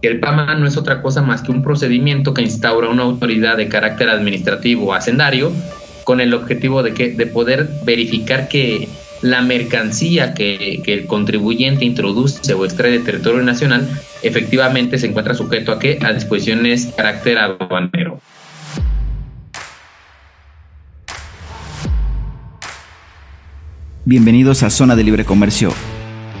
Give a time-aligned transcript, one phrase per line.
[0.00, 3.56] que el PAMA no es otra cosa más que un procedimiento que instaura una autoridad
[3.56, 5.52] de carácter administrativo hacendario
[6.04, 8.88] con el objetivo de, que, de poder verificar que
[9.22, 13.88] la mercancía que, que, el contribuyente introduce o extrae de territorio nacional
[14.22, 15.98] efectivamente se encuentra sujeto a qué?
[16.00, 18.20] A disposiciones de carácter aduanero.
[24.04, 25.74] Bienvenidos a Zona de Libre Comercio.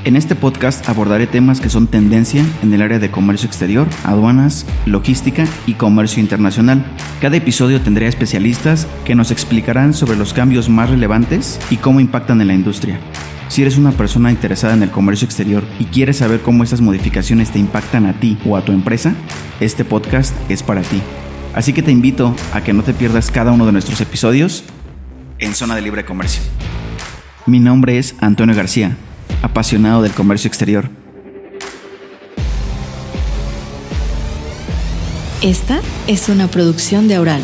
[0.04, 4.64] En este podcast abordaré temas que son tendencia en el área de comercio exterior, aduanas,
[4.86, 6.84] logística y comercio internacional.
[7.20, 12.40] Cada episodio tendrá especialistas que nos explicarán sobre los cambios más relevantes y cómo impactan
[12.40, 12.98] en la industria.
[13.48, 17.50] Si eres una persona interesada en el comercio exterior y quieres saber cómo estas modificaciones
[17.50, 19.14] te impactan a ti o a tu empresa,
[19.58, 21.02] este podcast es para ti.
[21.54, 24.64] Así que te invito a que no te pierdas cada uno de nuestros episodios
[25.38, 26.42] en Zona de Libre Comercio.
[27.46, 28.96] Mi nombre es Antonio García,
[29.42, 30.88] apasionado del comercio exterior.
[35.42, 37.42] Esta es una producción de Aural.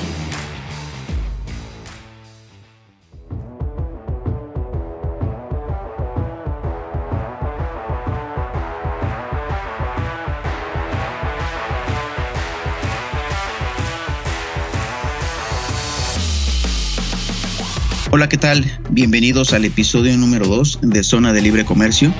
[18.16, 18.64] Hola, ¿qué tal?
[18.92, 22.14] Bienvenidos al episodio número 2 de Zona de Libre Comercio.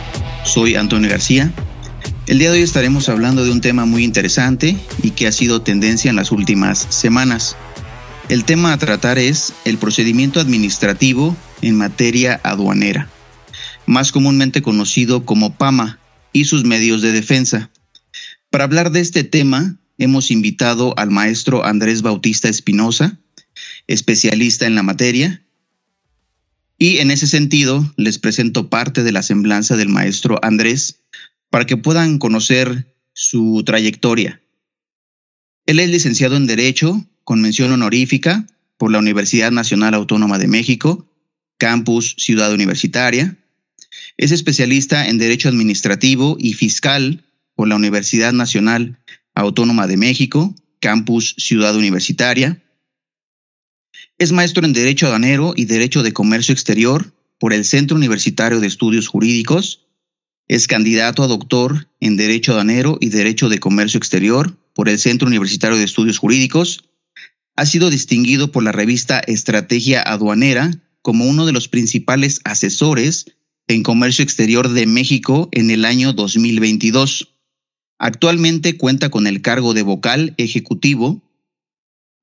[0.45, 1.53] Soy Antonio García.
[2.27, 5.63] El día de hoy estaremos hablando de un tema muy interesante y que ha sido
[5.63, 7.55] tendencia en las últimas semanas.
[8.29, 13.09] El tema a tratar es el procedimiento administrativo en materia aduanera,
[13.87, 16.01] más comúnmente conocido como PAMA,
[16.33, 17.71] y sus medios de defensa.
[18.51, 23.17] Para hablar de este tema, hemos invitado al maestro Andrés Bautista Espinosa,
[23.87, 25.44] especialista en la materia,
[26.79, 31.01] y en ese sentido, les presento parte de la semblanza del maestro Andrés
[31.51, 34.41] para que puedan conocer su trayectoria.
[35.67, 41.09] Él es licenciado en Derecho con mención honorífica por la Universidad Nacional Autónoma de México,
[41.59, 43.37] Campus Ciudad Universitaria.
[44.17, 47.25] Es especialista en Derecho Administrativo y Fiscal
[47.55, 48.99] por la Universidad Nacional
[49.35, 52.64] Autónoma de México, Campus Ciudad Universitaria.
[54.17, 58.69] Es maestro en Derecho Aduanero y Derecho de Comercio Exterior por el Centro Universitario de
[58.69, 59.89] Estudios Jurídicos.
[60.47, 65.27] Es candidato a doctor en Derecho Aduanero y Derecho de Comercio Exterior por el Centro
[65.27, 66.89] Universitario de Estudios Jurídicos.
[67.57, 70.71] Ha sido distinguido por la revista Estrategia Aduanera
[71.03, 73.27] como uno de los principales asesores
[73.67, 77.35] en comercio exterior de México en el año 2022.
[77.99, 81.21] Actualmente cuenta con el cargo de vocal ejecutivo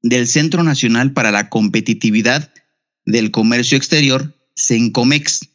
[0.02, 2.52] del Centro Nacional para la Competitividad
[3.06, 5.50] del Comercio Exterior, CENCOMEX.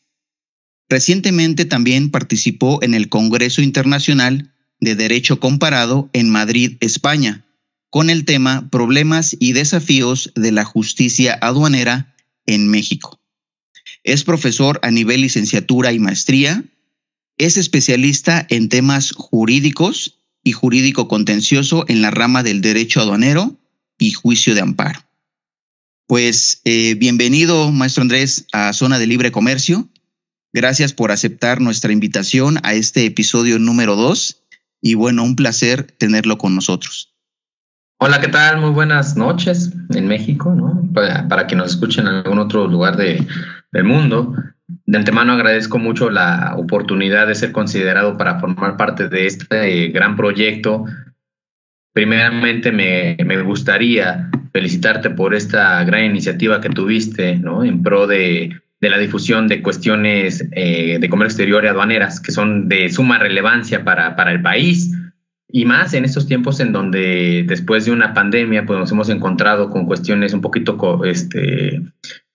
[0.88, 7.44] Recientemente también participó en el Congreso Internacional de Derecho Comparado en Madrid, España,
[7.90, 12.14] con el tema Problemas y desafíos de la justicia aduanera
[12.46, 13.20] en México.
[14.04, 16.64] Es profesor a nivel licenciatura y maestría,
[17.38, 23.58] es especialista en temas jurídicos y jurídico contencioso en la rama del derecho aduanero
[23.98, 25.00] y juicio de amparo.
[26.06, 29.88] Pues eh, bienvenido, maestro Andrés, a Zona de Libre Comercio.
[30.52, 34.42] Gracias por aceptar nuestra invitación a este episodio número dos.
[34.80, 37.12] Y bueno, un placer tenerlo con nosotros.
[37.98, 38.60] Hola, ¿qué tal?
[38.60, 40.82] Muy buenas noches en México, ¿no?
[40.92, 43.26] Para, que nos escuchen en algún otro lugar de,
[43.72, 44.34] del mundo.
[44.84, 50.14] De antemano agradezco mucho la oportunidad de ser considerado para formar parte de este gran
[50.14, 50.84] proyecto
[51.96, 57.64] primeramente me, gustaría felicitarte por esta gran iniciativa que tuviste ¿no?
[57.64, 62.68] en pro de, la difusión de cuestiones eh, de comercio exterior y aduaneras que son
[62.68, 64.94] de suma relevancia para, el país
[65.48, 69.70] y más en estos tiempos en donde después de una pandemia pues nos hemos encontrado
[69.70, 71.80] con cuestiones un poquito este,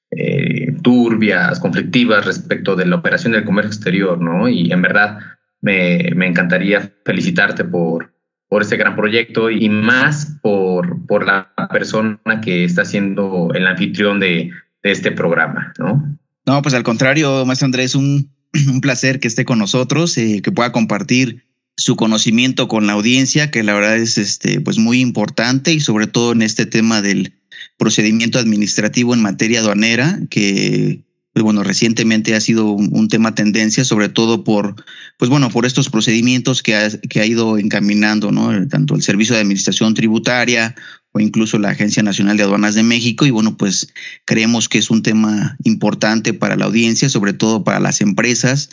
[0.09, 4.49] eh, turbias, conflictivas respecto de la operación del comercio exterior, ¿no?
[4.49, 5.19] Y en verdad
[5.61, 8.11] me, me encantaría felicitarte por,
[8.51, 14.19] por este gran proyecto y más por, por la persona que está siendo el anfitrión
[14.19, 14.51] de,
[14.83, 16.17] este programa, ¿no?
[16.45, 18.29] No, pues al contrario, maestro Andrés, un,
[18.67, 21.45] un placer que esté con nosotros, eh, que pueda compartir
[21.77, 26.07] su conocimiento con la audiencia, que la verdad es este, pues muy importante y sobre
[26.07, 27.39] todo en este tema del
[27.77, 34.09] procedimiento administrativo en materia aduanera, que pues bueno, recientemente ha sido un, tema tendencia, sobre
[34.09, 34.75] todo por,
[35.21, 38.67] pues bueno, por estos procedimientos que ha, que ha ido encaminando, ¿no?
[38.67, 40.73] Tanto el Servicio de Administración Tributaria
[41.11, 43.27] o incluso la Agencia Nacional de Aduanas de México.
[43.27, 43.93] Y bueno, pues
[44.25, 48.71] creemos que es un tema importante para la audiencia, sobre todo para las empresas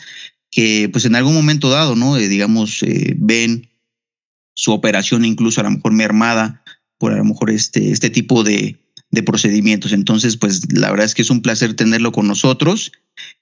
[0.49, 2.17] que, pues en algún momento dado, ¿no?
[2.17, 3.69] Eh, digamos, eh, ven
[4.55, 6.63] su operación incluso a lo mejor mermada
[6.97, 8.79] por a lo mejor este, este tipo de,
[9.11, 9.91] de procedimientos.
[9.91, 12.91] Entonces, pues la verdad es que es un placer tenerlo con nosotros.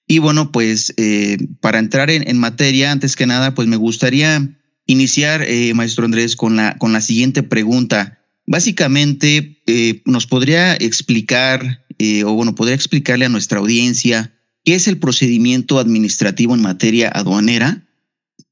[0.07, 4.47] Y bueno, pues eh, para entrar en, materia, antes que nada, pues me gustaría
[4.85, 8.19] iniciar, eh, maestro Andrés, con la, con la siguiente pregunta.
[8.45, 11.85] Básicamente, eh, ¿nos podría explicar,
[12.25, 14.33] o bueno, podría explicarle a nuestra audiencia
[14.63, 17.83] qué es el procedimiento administrativo en materia aduanera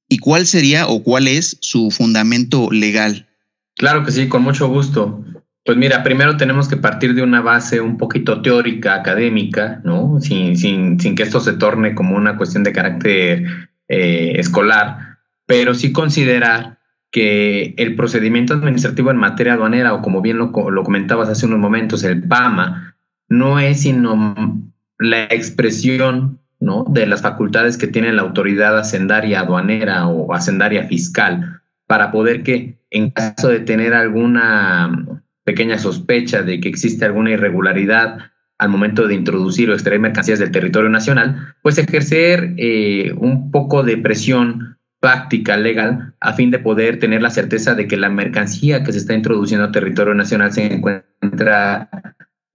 [0.10, 3.30] y cuál sería o cuál es su fundamento legal?
[3.78, 5.24] Claro que sí, con mucho gusto.
[5.66, 10.22] Pues mira, primero tenemos que partir de una base un poquito teórica, académica, ¿no?
[10.22, 13.46] Sin, sin, sin que esto se torne como una cuestión de carácter
[13.88, 15.18] eh, escolar,
[15.48, 16.78] pero sí considerar
[17.10, 21.58] que el procedimiento administrativo en materia aduanera, o como bien lo, lo comentabas hace unos
[21.58, 22.96] momentos, el PAMA,
[23.28, 24.62] no es sino
[25.00, 26.86] la expresión ¿no?
[26.88, 32.78] de las facultades que tiene la autoridad hacendaria aduanera o hacendaria fiscal para poder que,
[32.92, 38.18] en caso de tener alguna pequeña sospecha de que existe alguna irregularidad
[38.58, 43.84] al momento de introducir o extraer mercancías del territorio nacional, pues ejercer eh, un poco
[43.84, 48.84] de presión práctica legal a fin de poder tener la certeza de que la mercancía
[48.84, 51.90] que se está introduciendo al territorio nacional se encuentra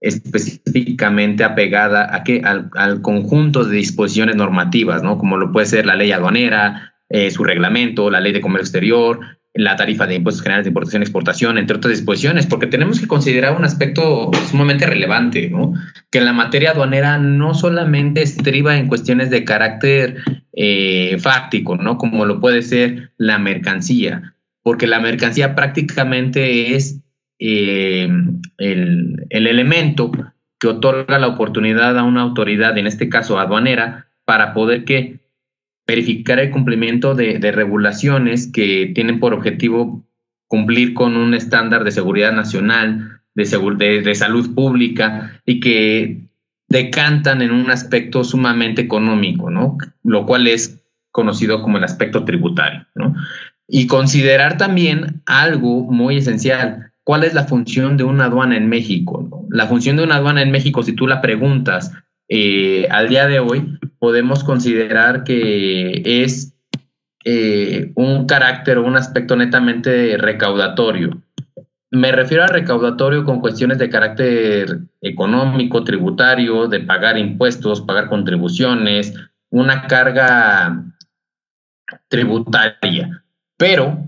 [0.01, 2.41] específicamente apegada a qué?
[2.43, 5.17] Al, conjunto de disposiciones normativas, ¿no?
[5.17, 9.19] Como lo puede ser la ley aduanera, eh, su reglamento, la ley de comercio exterior,
[9.53, 13.07] la tarifa de impuestos generales de importación y exportación, entre otras disposiciones, porque tenemos que
[13.07, 15.73] considerar un aspecto sumamente relevante, ¿no?
[16.09, 20.17] Que la materia aduanera no solamente estriba en cuestiones de carácter
[20.53, 21.97] eh, fáctico, ¿no?
[21.97, 27.01] Como lo puede ser la mercancía, porque la mercancía prácticamente es
[27.39, 28.09] eh,
[28.57, 30.11] el, el elemento
[30.59, 35.20] que otorga la oportunidad a una autoridad, en este caso aduanera, para poder que
[35.87, 40.05] verificar el cumplimiento de, regulaciones que tienen por objetivo
[40.47, 46.21] cumplir con un estándar de seguridad nacional, de, salud pública y que
[46.67, 49.77] decantan en un aspecto sumamente económico, ¿no?
[50.03, 50.81] Lo cual es
[51.11, 53.15] conocido como el aspecto tributario, ¿no?
[53.67, 59.45] Y considerar también algo muy esencial, ¿cuál es la función de una aduana en México?
[59.49, 61.91] La función de una aduana en México, si tú la preguntas
[62.33, 66.53] eh, al día de hoy, podemos considerar que es
[67.25, 71.21] eh, un carácter o un aspecto netamente recaudatorio.
[71.89, 79.13] Me refiero a recaudatorio con cuestiones de carácter económico, tributario, de pagar impuestos, pagar contribuciones,
[79.49, 80.85] una carga
[82.07, 83.25] tributaria.
[83.57, 84.05] Pero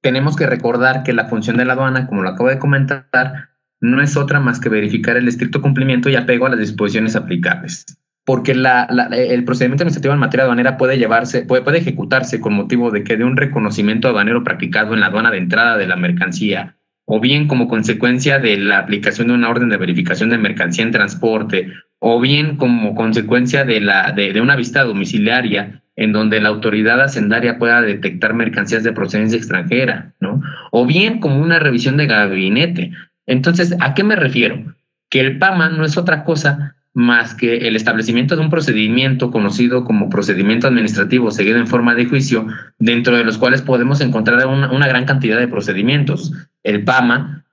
[0.00, 3.51] tenemos que recordar que la función de la aduana, como lo acabo de comentar,
[3.82, 7.84] no es otra más que verificar el estricto cumplimiento y apego a las disposiciones aplicables
[8.24, 13.02] porque el procedimiento administrativo en materia aduanera puede llevarse, puede, puede ejecutarse con motivo de
[13.02, 17.18] que de un reconocimiento aduanero practicado en la aduana de entrada de la mercancía, o
[17.20, 21.72] bien como consecuencia de la aplicación de una orden de verificación de mercancía en transporte,
[21.98, 28.34] o bien como consecuencia de, una vista domiciliaria en donde la autoridad hacendaria pueda detectar
[28.34, 30.40] mercancías de procedencia extranjera, ¿no?
[30.70, 32.92] O bien como una revisión de gabinete.
[33.26, 34.74] Entonces, ¿a qué me refiero?
[35.08, 39.84] Que el PAMA no es otra cosa más que el establecimiento de un procedimiento conocido
[39.84, 42.46] como procedimiento administrativo seguido en forma de juicio,
[42.78, 46.32] dentro de los cuales podemos encontrar una, gran cantidad de procedimientos.
[46.62, 47.44] El PAMA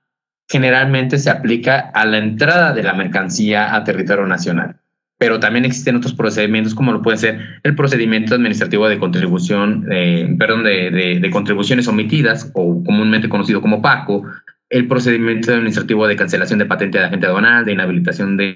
[0.46, 4.76] generalmente se aplica a la entrada de la mercancía a territorio nacional,
[5.16, 10.34] pero también existen otros procedimientos como lo puede ser el procedimiento administrativo de contribución, eh,
[10.38, 14.24] perdón, de contribuciones omitidas o comúnmente conocido como PACO,
[14.70, 18.54] el procedimiento administrativo de cancelación de patente de agente aduanal, de inhabilitación de,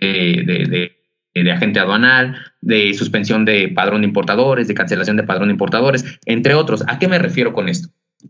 [1.34, 6.18] de, agente aduanal, de suspensión de padrón de importadores, de cancelación de padrón de importadores,
[6.24, 6.84] entre otros.
[6.86, 7.88] ¿A qué me refiero con esto?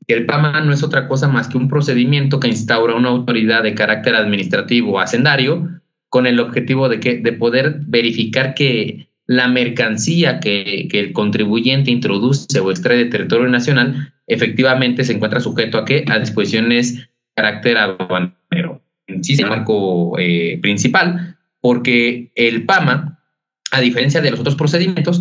[0.09, 3.63] Que el PAMA no es otra cosa más que un procedimiento que instaura una autoridad
[3.63, 5.69] de carácter administrativo o hacendario
[6.09, 11.91] con el objetivo de, que, de poder verificar que la mercancía que, que, el contribuyente
[11.91, 16.05] introduce o extrae de territorio nacional efectivamente se encuentra sujeto a qué?
[16.09, 23.21] A disposiciones carácter aduanero en sí el marco eh, principal, porque el PAMA,
[23.71, 25.21] a diferencia de los otros procedimientos,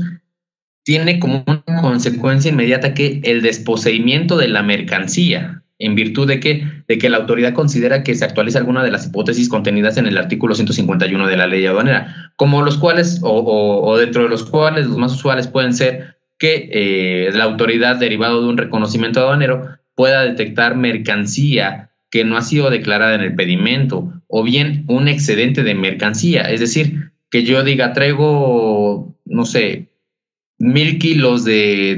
[0.83, 6.65] tiene como una consecuencia inmediata que el desposeimiento de la mercancía, en virtud de que,
[6.87, 10.17] de que la autoridad considera que se actualiza alguna de las hipótesis contenidas en el
[10.17, 14.97] artículo 151 de la ley aduanera, como los cuales, o, dentro de los cuales los
[14.97, 20.75] más usuales pueden ser que eh, la autoridad, derivado de un reconocimiento aduanero, pueda detectar
[20.75, 26.43] mercancía que no ha sido declarada en el pedimento o bien un excedente de mercancía.
[26.43, 29.87] Es decir, que yo diga, traigo, no sé,
[30.59, 31.95] mil kilos de,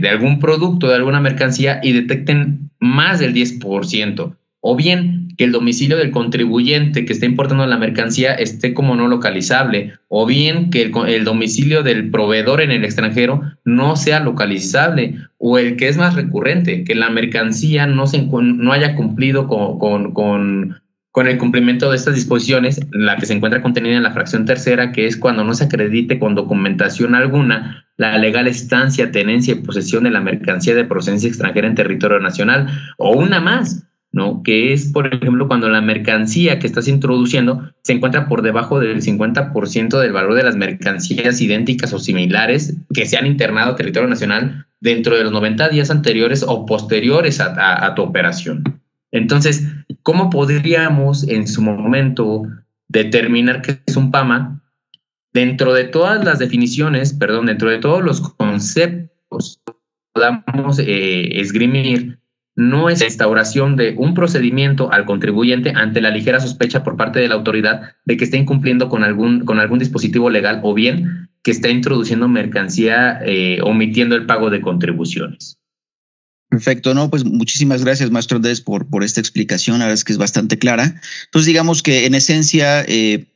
[0.00, 5.52] de, algún producto, de alguna mercancía y detecten más del 10%, o bien que el
[5.52, 10.90] domicilio del contribuyente que está importando la mercancía esté como no localizable, o bien que
[11.06, 16.14] el, domicilio del proveedor en el extranjero no sea localizable, o el que es más
[16.14, 20.80] recurrente, que la mercancía no, se, no haya cumplido con, con,
[21.10, 24.92] con el cumplimiento de estas disposiciones, la que se encuentra contenida en la fracción tercera,
[24.92, 30.04] que es cuando no se acredite con documentación alguna la legal estancia, tenencia y posesión
[30.04, 34.44] de la mercancía de procedencia extranjera en territorio nacional, o una más, ¿no?
[34.44, 39.02] Que es, por ejemplo, cuando la mercancía que estás introduciendo se encuentra por debajo del
[39.02, 44.08] 50% del valor de las mercancías idénticas o similares que se han internado a territorio
[44.08, 48.62] nacional dentro de los 90 días anteriores o posteriores a, tu operación.
[49.10, 49.66] Entonces,
[50.04, 52.44] ¿cómo podríamos en su momento
[52.86, 54.62] determinar qué es un PAMA?
[55.32, 59.60] Dentro de todas las definiciones, perdón, dentro de todos los conceptos
[60.12, 62.20] podamos eh, esgrimir
[62.56, 67.28] no es instauración de un procedimiento al contribuyente ante la ligera sospecha por parte de
[67.28, 71.50] la autoridad de que está incumpliendo con algún, con algún dispositivo legal o bien que
[71.50, 75.58] está introduciendo mercancía eh, omitiendo el pago de contribuciones.
[76.48, 80.12] Perfecto, no, pues muchísimas gracias, maestro Andrés, por, por esta explicación, la verdad es que
[80.12, 81.00] es bastante clara.
[81.24, 83.26] Entonces, digamos que en esencia, eh,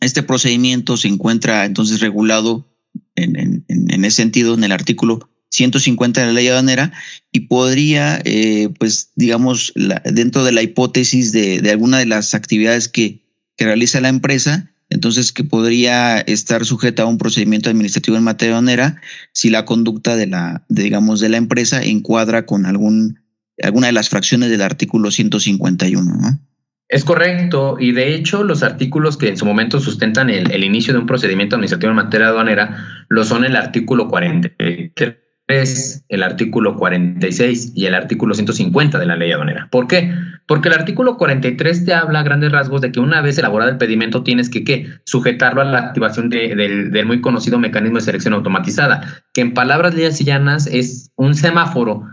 [0.00, 2.66] este procedimiento se encuentra entonces regulado
[3.14, 6.92] en, en, en ese sentido en el artículo 150 de la ley aduanera
[7.30, 9.72] y podría, eh, pues, digamos,
[10.04, 13.22] dentro de la hipótesis de, alguna de las actividades que,
[13.56, 18.54] que, realiza la empresa, entonces que podría estar sujeta a un procedimiento administrativo en materia
[18.54, 19.00] aduanera
[19.32, 23.20] si la conducta de la, digamos, de la empresa encuadra con algún,
[23.62, 26.40] alguna de las fracciones del artículo 151, ¿no?
[26.88, 30.92] Es correcto, y de hecho los artículos que en su momento sustentan el, el, inicio
[30.92, 36.76] de un procedimiento administrativo en materia aduanera lo son el artículo 43 es el artículo
[36.76, 39.68] 46 y el artículo 150 de la ley aduanera.
[39.70, 40.14] ¿Por qué?
[40.46, 43.78] Porque el artículo 43 te habla a grandes rasgos de que una vez elaborado el
[43.78, 44.86] pedimento tienes que ¿qué?
[45.04, 50.24] sujetarlo a la activación del, muy conocido mecanismo de selección automatizada, que en palabras y
[50.24, 52.06] llanas es un semáforo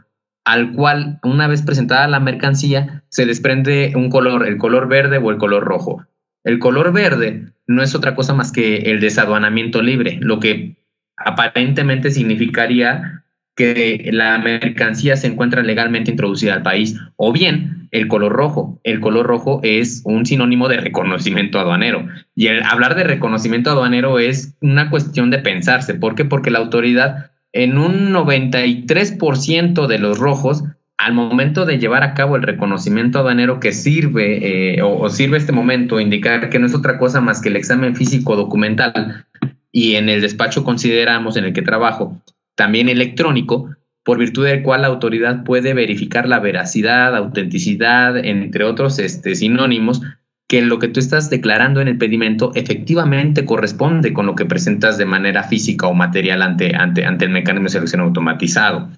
[0.45, 5.29] al cual una vez presentada la mercancía se desprende un color, el color verde o
[5.31, 6.05] el color rojo.
[6.43, 10.78] El color verde no es otra cosa más que el desaduanamiento libre, lo que
[11.25, 13.23] aparentemente significaría
[13.55, 18.79] que la mercancía se encuentra legalmente introducida al país, o bien el color rojo.
[18.83, 22.07] El color rojo es un sinónimo de reconocimiento aduanero.
[22.35, 25.93] Y el hablar de reconocimiento aduanero es una cuestión de pensarse.
[25.95, 26.23] ¿Por qué?
[26.23, 30.63] Porque la autoridad en un 93% de los rojos,
[30.97, 35.37] al momento de llevar a cabo el reconocimiento aduanero que sirve eh, o, o, sirve
[35.37, 39.25] este momento, indicar que no es otra cosa más que el examen físico documental
[39.71, 42.21] y en el despacho consideramos en el que trabajo
[42.55, 43.69] también electrónico,
[44.03, 50.01] por virtud del cual la autoridad puede verificar la veracidad, autenticidad, entre otros este, sinónimos,
[50.47, 54.97] que lo que tú estás declarando en el pedimento efectivamente corresponde con lo que presentas
[54.97, 58.89] de manera física o material ante, ante, ante el mecanismo de selección automatizado.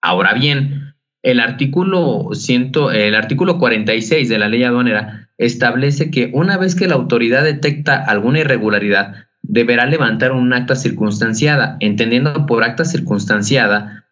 [0.00, 6.56] Ahora bien, el artículo, ciento, el artículo 46 de la ley aduanera establece que una
[6.56, 12.84] vez que la autoridad detecta alguna irregularidad, deberá levantar un acta circunstanciada, entendiendo por acta
[12.84, 14.04] circunstanciada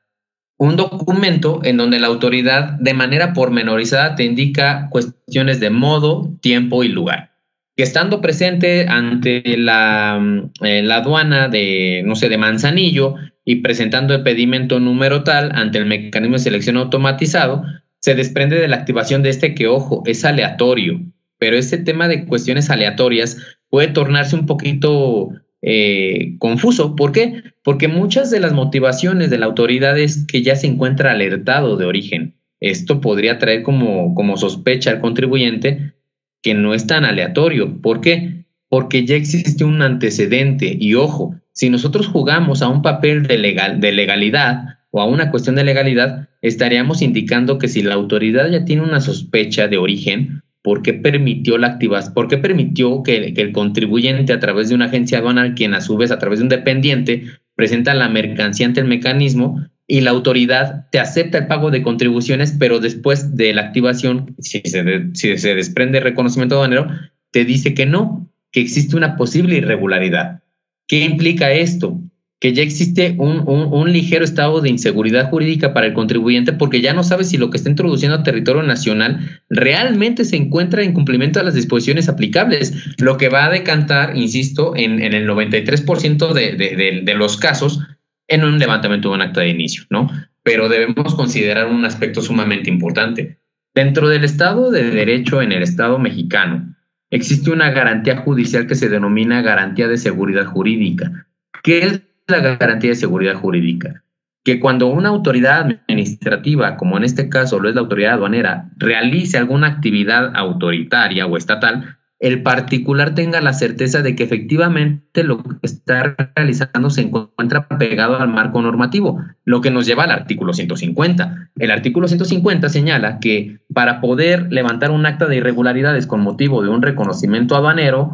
[0.58, 6.84] un documento en donde la autoridad de manera pormenorizada te indica cuestiones de modo, tiempo
[6.84, 7.32] y lugar.
[7.76, 10.20] Que estando presente ante la,
[10.60, 15.78] eh, la aduana de, no sé, de Manzanillo y presentando el pedimento número tal ante
[15.78, 17.64] el mecanismo de selección automatizado,
[17.98, 21.00] se desprende de la activación de este que, ojo, es aleatorio,
[21.38, 23.38] pero este tema de cuestiones aleatorias
[23.72, 25.30] puede tornarse un poquito
[25.62, 26.94] eh, confuso.
[26.94, 27.42] ¿Por qué?
[27.64, 31.86] Porque muchas de las motivaciones de la autoridad es que ya se encuentra alertado de
[31.86, 32.36] origen.
[32.60, 35.94] Esto podría traer como, como sospecha al contribuyente
[36.42, 37.80] que no es tan aleatorio.
[37.80, 38.44] ¿Por qué?
[38.68, 43.80] Porque ya existe un antecedente y ojo, si nosotros jugamos a un papel de, legal,
[43.80, 48.66] de legalidad o a una cuestión de legalidad, estaríamos indicando que si la autoridad ya
[48.66, 52.14] tiene una sospecha de origen, ¿Por qué permitió la activación?
[52.14, 55.96] ¿Por qué permitió que, el contribuyente a través de una agencia aduanal, quien a su
[55.96, 57.24] vez a través de un dependiente
[57.56, 62.54] presenta la mercancía ante el mecanismo y la autoridad te acepta el pago de contribuciones,
[62.58, 66.88] pero después de la activación, si se, si se desprende reconocimiento aduanero,
[67.32, 70.42] te dice que no, que existe una posible irregularidad.
[70.86, 72.00] ¿Qué implica esto?
[72.42, 77.04] Que ya existe un, ligero estado de inseguridad jurídica para el contribuyente porque ya no
[77.04, 81.44] sabe si lo que está introduciendo a territorio nacional realmente se encuentra en cumplimiento de
[81.44, 87.02] las disposiciones aplicables, lo que va a decantar, insisto, en, en el 93% de, de,
[87.04, 87.78] de, los casos
[88.26, 90.10] en un levantamiento de un acta de inicio, ¿no?
[90.42, 93.38] pero debemos considerar un aspecto sumamente importante.
[93.72, 96.74] Dentro del Estado de Derecho en el Estado mexicano,
[97.08, 101.28] existe una garantía judicial que se denomina garantía de seguridad jurídica.
[101.62, 104.04] ¿Qué es la garantía de seguridad jurídica?
[104.44, 109.38] Que cuando una autoridad administrativa, como en este caso lo es la autoridad aduanera, realice
[109.38, 115.56] alguna actividad autoritaria o estatal, el particular tenga la certeza de que efectivamente lo que
[115.62, 121.50] está realizando se encuentra pegado al marco normativo, lo que nos lleva al artículo 150.
[121.56, 126.68] El artículo 150 señala que para poder levantar un acta de irregularidades con motivo de
[126.68, 128.12] un reconocimiento aduanero,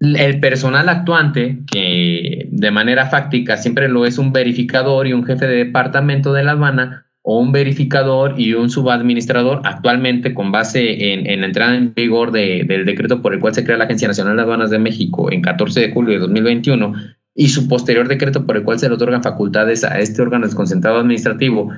[0.00, 5.46] el personal actuante, que de manera fáctica siempre lo es un verificador y un jefe
[5.46, 11.40] de departamento de la aduana, o un verificador y un subadministrador, actualmente con base en,
[11.40, 14.42] la entrada en vigor del decreto por el cual se crea la Agencia Nacional de
[14.42, 16.94] Aduanas de México en 14 de julio de 2021
[17.34, 20.98] y su posterior decreto por el cual se le otorgan facultades a este órgano desconcentrado
[20.98, 21.70] administrativo,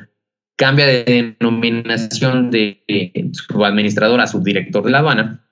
[0.56, 2.82] cambia de denominación de
[3.32, 5.44] subadministrador a subdirector de la aduana,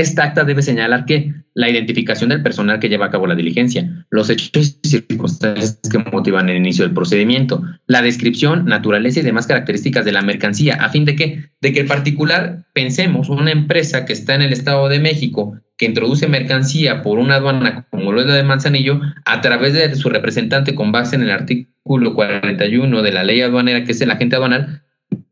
[0.00, 4.04] esta acta debe señalar que la identificación del personal que lleva a cabo la diligencia,
[4.10, 9.46] los hechos y circunstancias que motivan el inicio del procedimiento, la descripción, naturaleza y demás
[9.46, 14.04] características de la mercancía, a fin de que, de que el particular, pensemos, una empresa
[14.04, 18.20] que está en el Estado de México, que introduce mercancía por una aduana como lo
[18.20, 23.00] es la de Manzanillo, a través de su representante con base en el artículo 41
[23.00, 24.82] de la ley aduanera, que es el agente aduanal,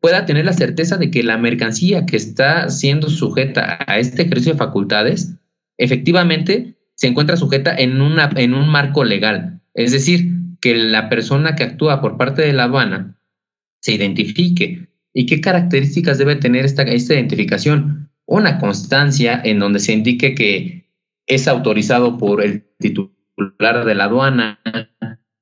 [0.04, 4.52] pueda tener la certeza de que la mercancía que está siendo sujeta a este ejercicio
[4.52, 5.36] de facultades
[5.78, 9.62] efectivamente se encuentra sujeta en, una, en un marco legal.
[9.72, 10.30] Es decir,
[10.60, 13.18] que la persona que actúa por parte de la aduana
[13.80, 14.90] se identifique.
[15.14, 18.10] ¿Y qué características debe tener esta, esta identificación?
[18.26, 20.90] Una constancia en donde se indique que
[21.26, 24.60] es autorizado por el titular de la aduana,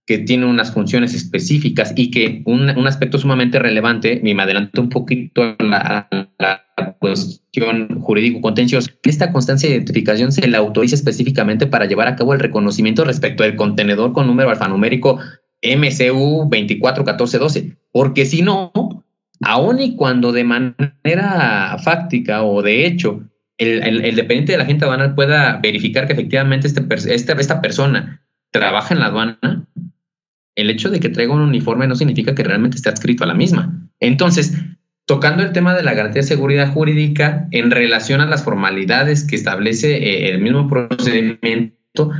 [0.06, 5.42] que tiene unas funciones específicas y que un, aspecto sumamente relevante, me adelanto un poquito
[5.42, 6.68] a la,
[6.99, 12.41] cuestión jurídico-contenciosa, esta constancia de identificación se le autoriza específicamente para llevar a cabo el
[12.41, 15.19] reconocimiento respecto al contenedor con número alfanumérico
[15.62, 18.73] MCU 241412, porque si no,
[19.43, 23.23] aun y cuando de manera fáctica o de hecho
[23.58, 26.82] el, el, dependiente de la gente aduanal pueda verificar que efectivamente este,
[27.15, 29.67] esta, esta persona trabaja en la aduana,
[30.54, 33.34] el hecho de que traiga un uniforme no significa que realmente esté adscrito a la
[33.34, 33.88] misma.
[34.00, 34.54] Entonces,
[35.06, 39.36] tocando el tema de la garantía de seguridad jurídica en relación a las formalidades que
[39.36, 42.10] establece eh, el mismo procedimiento,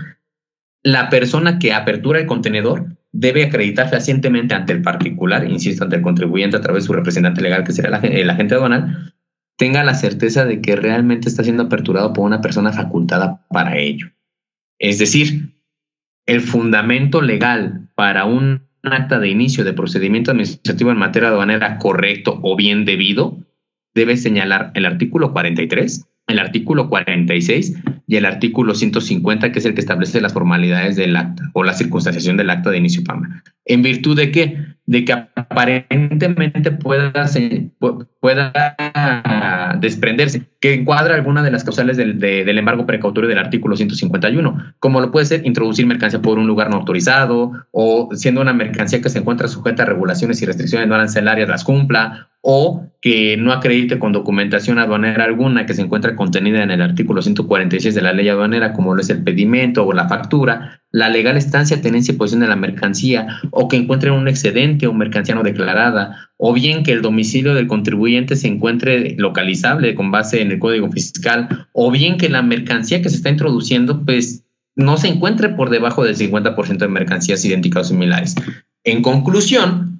[0.83, 6.03] la persona que apertura el contenedor debe acreditar fehacientemente ante el particular, insisto, ante el
[6.03, 9.15] contribuyente a través de su representante legal, que será el agente aduanal,
[9.57, 14.11] tenga la certeza de que realmente está siendo aperturado por una persona facultada para ello.
[14.79, 15.55] Es decir,
[16.27, 22.41] el fundamento legal para un acta de inicio de procedimiento administrativo en materia aduanera correcto
[22.43, 23.39] o bien debido
[23.95, 29.75] debe señalar el artículo 43, el artículo 46 y el artículo 150, que es el
[29.75, 33.43] que establece las formalidades del acta o la circunstanciación del acta de inicio PAMA.
[33.65, 34.59] ¿En virtud de qué?
[34.87, 37.13] De que aparentemente pueda,
[38.21, 38.77] pueda
[39.81, 45.01] desprenderse, que encuadra alguna de las causales del, del embargo precautorio del artículo 151, como
[45.01, 49.09] lo puede ser introducir mercancía por un lugar no autorizado o siendo una mercancía que
[49.09, 53.99] se encuentra sujeta a regulaciones y restricciones no arancelarias las cumpla o que no acredite
[53.99, 58.29] con documentación aduanera alguna que se encuentra contenida en el artículo 146 de la ley
[58.29, 62.41] aduanera, como lo es el pedimento o la factura, la legal estancia, tenencia y posición
[62.41, 66.93] de la mercancía, o que encuentre un excedente o mercancía no declarada, o bien que
[66.93, 72.19] el domicilio del contribuyente se encuentre localizable con base en el código fiscal, o bien
[72.19, 74.45] que la mercancía que se está introduciendo, pues
[74.77, 78.35] no se encuentre por debajo del 50% de mercancías idénticas o similares.
[78.85, 79.92] En conclusión,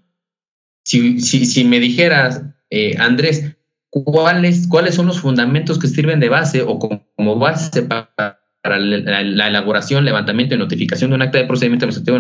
[0.85, 3.57] si, si, me dijeras, eh, Andrés,
[3.91, 10.05] ¿cuáles, ¿cuáles son los fundamentos que sirven de base o como, base para, la, elaboración,
[10.05, 12.19] levantamiento y notificación de un acta de procedimiento administrativo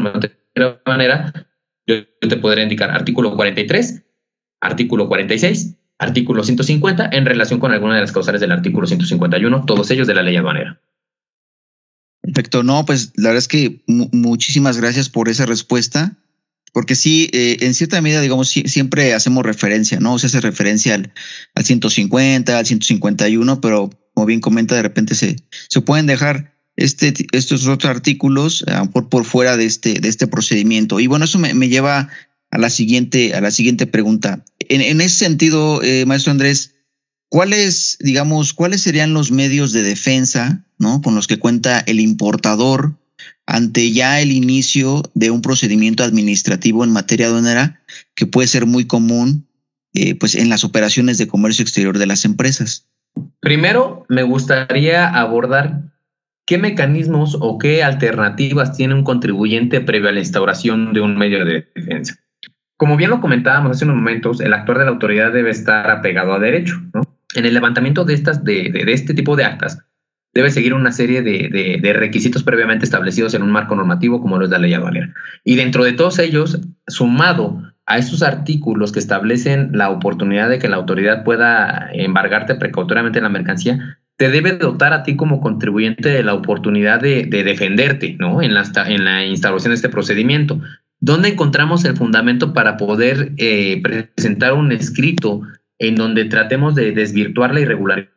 [0.54, 1.32] de manera,
[1.86, 4.04] yo, yo te podría indicar artículo 43,
[4.60, 9.90] artículo 46, artículo 150 en relación con alguna de las causales del artículo 151, todos
[9.90, 10.80] ellos de la ley aduanera.
[12.22, 16.16] Perfecto, no, pues la verdad es que muchísimas gracias por esa respuesta
[16.72, 20.18] porque sí, eh, en cierta medida, digamos, siempre hacemos referencia, ¿no?
[20.18, 21.12] Se hace referencia al,
[21.54, 25.36] al 150, al 151, pero como bien comenta, de repente se,
[25.68, 30.26] se pueden dejar este, estos otros artículos uh, por, por fuera de este, de este
[30.26, 31.00] procedimiento.
[31.00, 32.08] Y bueno, eso me, me lleva
[32.50, 34.44] a la siguiente, a la siguiente pregunta.
[34.58, 36.74] En, en ese sentido, eh, maestro Andrés,
[37.28, 41.02] ¿cuáles, digamos, cuáles serían los medios de defensa, ¿no?
[41.02, 42.98] Con los que cuenta el importador
[43.52, 47.82] ante ya el inicio de un procedimiento administrativo en materia aduanera
[48.14, 49.46] que puede ser muy común
[49.92, 52.88] eh, pues en las operaciones de comercio exterior de las empresas.
[53.40, 55.82] Primero, me gustaría abordar
[56.46, 61.44] qué mecanismos o qué alternativas tiene un contribuyente previo a la instauración de un medio
[61.44, 62.16] de defensa.
[62.78, 66.32] Como bien lo comentábamos hace unos momentos, el actor de la autoridad debe estar apegado
[66.32, 66.80] a derecho.
[67.34, 69.78] En el levantamiento de, estas, de, de, este tipo de actas,
[70.34, 74.50] debe seguir una serie de, requisitos previamente establecidos en un marco normativo como lo es
[74.50, 75.14] la ley aduanera.
[75.44, 80.68] Y dentro de todos ellos, sumado a estos artículos que establecen la oportunidad de que
[80.68, 86.22] la autoridad pueda embargarte precautoriamente la mercancía, te debe dotar a ti como contribuyente de
[86.22, 88.40] la oportunidad de, defenderte ¿no?
[88.40, 90.60] en, la, en la instauración de este procedimiento.
[91.00, 95.42] ¿Dónde encontramos el fundamento para poder eh, presentar un escrito
[95.78, 98.12] en donde tratemos de desvirtuar la irregularidad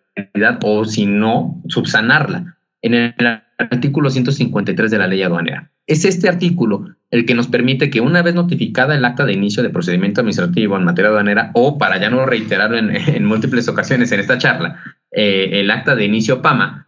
[0.64, 2.58] o, si no, subsanarla?
[2.82, 3.14] En el
[3.58, 5.72] artículo 153 de la ley aduanera.
[5.88, 9.64] Es este artículo el que nos permite que una vez notificada el acta de inicio
[9.64, 14.20] de procedimiento administrativo en materia aduanera, o para ya no reiterarlo en, múltiples ocasiones en
[14.20, 16.88] esta charla, eh, el acta de inicio PAMA,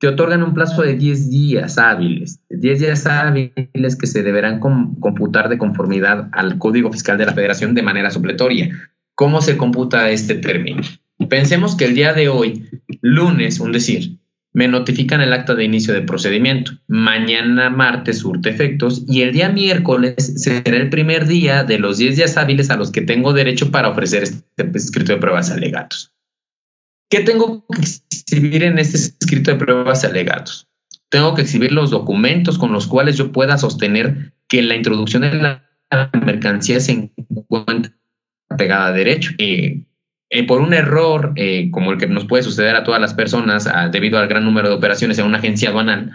[0.00, 5.48] te otorgan un plazo de 10 días hábiles, 10 días hábiles que se deberán computar
[5.48, 8.70] de conformidad al Código Fiscal de la Federación de manera supletoria.
[9.16, 10.82] ¿Cómo se computa este término?
[11.26, 12.68] Pensemos que el día de hoy,
[13.00, 14.18] lunes, un decir,
[14.52, 16.72] me notifican el acta de inicio de procedimiento.
[16.86, 22.16] Mañana martes surte efectos y el día miércoles será el primer día de los 10
[22.16, 26.12] días hábiles a los que tengo derecho para ofrecer este escrito de pruebas alegatos.
[27.10, 30.68] ¿Qué tengo que exhibir en este escrito de pruebas alegatos?
[31.08, 35.34] Tengo que exhibir los documentos con los cuales yo pueda sostener que la introducción de
[35.34, 35.64] la
[36.24, 37.92] mercancía se encuentra
[38.56, 39.32] pegada a derecho.
[39.38, 39.84] Eh,
[40.30, 43.66] eh, por un error eh, como el que nos puede suceder a todas las personas
[43.66, 46.12] ah, debido al gran número de operaciones en una agencia aduanal,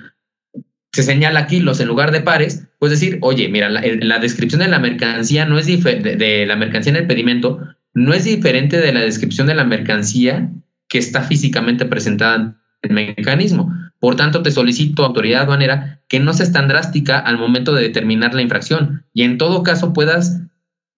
[0.91, 4.61] se señala aquí los en lugar de pares, pues decir, oye, mira, la, la descripción
[4.61, 7.59] de la mercancía no es de, de, la mercancía en el pedimento
[7.93, 10.49] no es diferente de la descripción de la mercancía
[10.87, 13.73] que está físicamente presentada en el mecanismo.
[13.99, 18.33] Por tanto, te solicito, autoridad aduanera, que no seas tan drástica al momento de determinar
[18.33, 20.41] la infracción y en todo caso puedas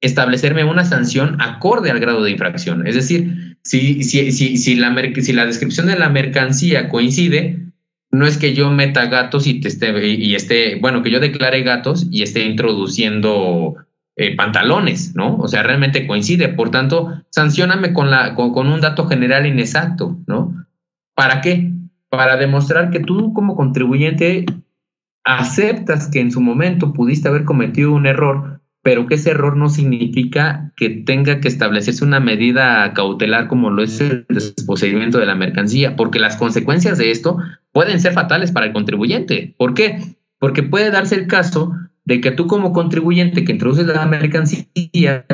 [0.02, 2.86] establecerme una sanción acorde al grado de infracción.
[2.88, 7.72] Es decir, si, si, si, si, la, descripción de la mercancía coincide,
[8.12, 11.64] no es que yo meta gatos y, te esté, y esté, bueno, que yo declare
[11.64, 13.76] gatos y esté introduciendo
[14.16, 15.38] eh, pantalones, ¿no?
[15.38, 16.50] O sea, realmente coincide.
[16.50, 20.66] Por tanto, sancioname con, la, con, con un dato general inexacto, ¿no?
[21.16, 21.72] ¿Para qué?
[22.10, 24.46] Para demostrar que tú como contribuyente
[25.26, 28.55] aceptas que en su momento pudiste haber cometido un error,
[28.86, 33.82] pero que ese error no significa que tenga que establecerse una medida cautelar como lo
[33.82, 37.40] es el desposeimiento de la mercancía, porque las consecuencias de esto
[37.72, 39.56] pueden ser fatales para el contribuyente.
[39.58, 39.98] ¿Por qué?
[40.38, 44.68] Porque puede darse el caso de que tú como contribuyente que introduces la mercancía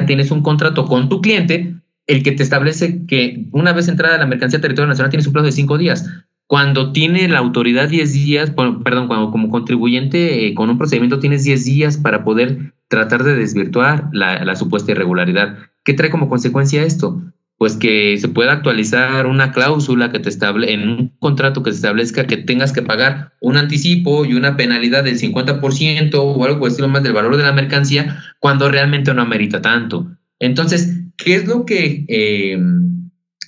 [0.08, 1.76] tienes un contrato con tu cliente,
[2.08, 5.34] el que te establece que una vez entrada la mercancía a territorio nacional tienes un
[5.34, 6.10] plazo de cinco días.
[6.52, 11.46] Cuando tiene la autoridad 10 días, perdón, cuando como contribuyente eh, con un procedimiento tienes
[11.46, 15.60] 10 días para poder tratar de desvirtuar la, supuesta irregularidad.
[15.86, 17.22] ¿Qué trae como consecuencia esto?
[17.58, 21.78] Pues que se pueda actualizar una cláusula que te estable en un contrato que se
[21.78, 26.90] establezca que tengas que pagar un anticipo y una penalidad del 50% o algo estilo
[26.90, 30.18] más del valor de la mercancía cuando realmente no amerita tanto.
[30.38, 32.60] Entonces, ¿qué es lo que eh,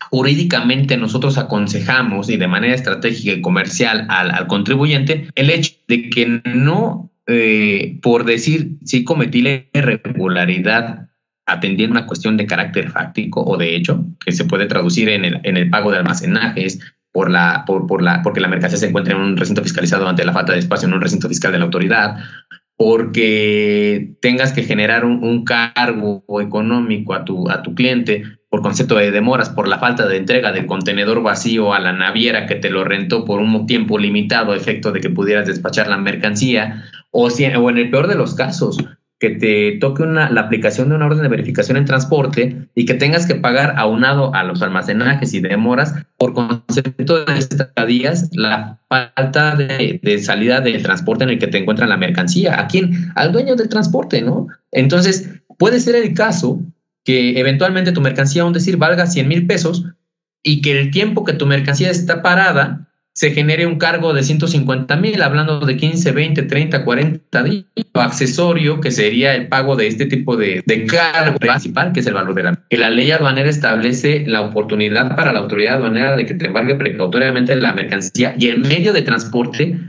[0.09, 5.27] jurídicamente nosotros aconsejamos y de manera estratégica y comercial al, al contribuyente?
[5.35, 11.07] El hecho de que no eh, por decir si cometí la irregularidad
[11.45, 15.39] atendiendo una cuestión de carácter fáctico o de hecho, que se puede traducir en el,
[15.43, 16.79] en el pago de almacenajes,
[17.13, 20.25] por la, por, por la, porque la mercancía se encuentra en un recinto fiscalizado ante
[20.25, 22.17] la falta de espacio en un recinto fiscal de la autoridad,
[22.75, 28.23] porque tengas que generar un, un, cargo económico a tu, a tu cliente
[28.53, 32.45] por concepto de demoras, por la falta de entrega del contenedor vacío a la naviera
[32.45, 36.83] que te lo rentó por un tiempo limitado, efecto de que pudieras despachar la mercancía,
[37.09, 38.77] o, si, o en el peor de los casos,
[39.19, 42.93] que te toque una, la aplicación de una orden de verificación en transporte y que
[42.93, 49.55] tengas que pagar aunado a los almacenajes y demoras por concepto de estadías la falta
[49.55, 52.59] de, de, salida del transporte en el que te encuentra la mercancía.
[52.59, 53.11] ¿A quién?
[53.15, 54.45] Al dueño del transporte, ¿no?
[54.71, 56.59] Entonces, puede ser el caso
[57.03, 59.85] que eventualmente tu mercancía, aún decir, valga 100 mil pesos
[60.41, 64.95] y que el tiempo que tu mercancía está parada se genere un cargo de 150
[64.95, 67.65] mil, hablando de 15, 20, 30, 40 días.
[67.93, 72.15] Accesorio, que sería el pago de este tipo de, de cargo principal, que es el
[72.15, 72.59] valor de la...
[72.67, 76.73] Que la ley aduanera establece la oportunidad para la autoridad aduanera de que te embargue
[76.73, 79.79] precautoriamente la mercancía y el medio de transporte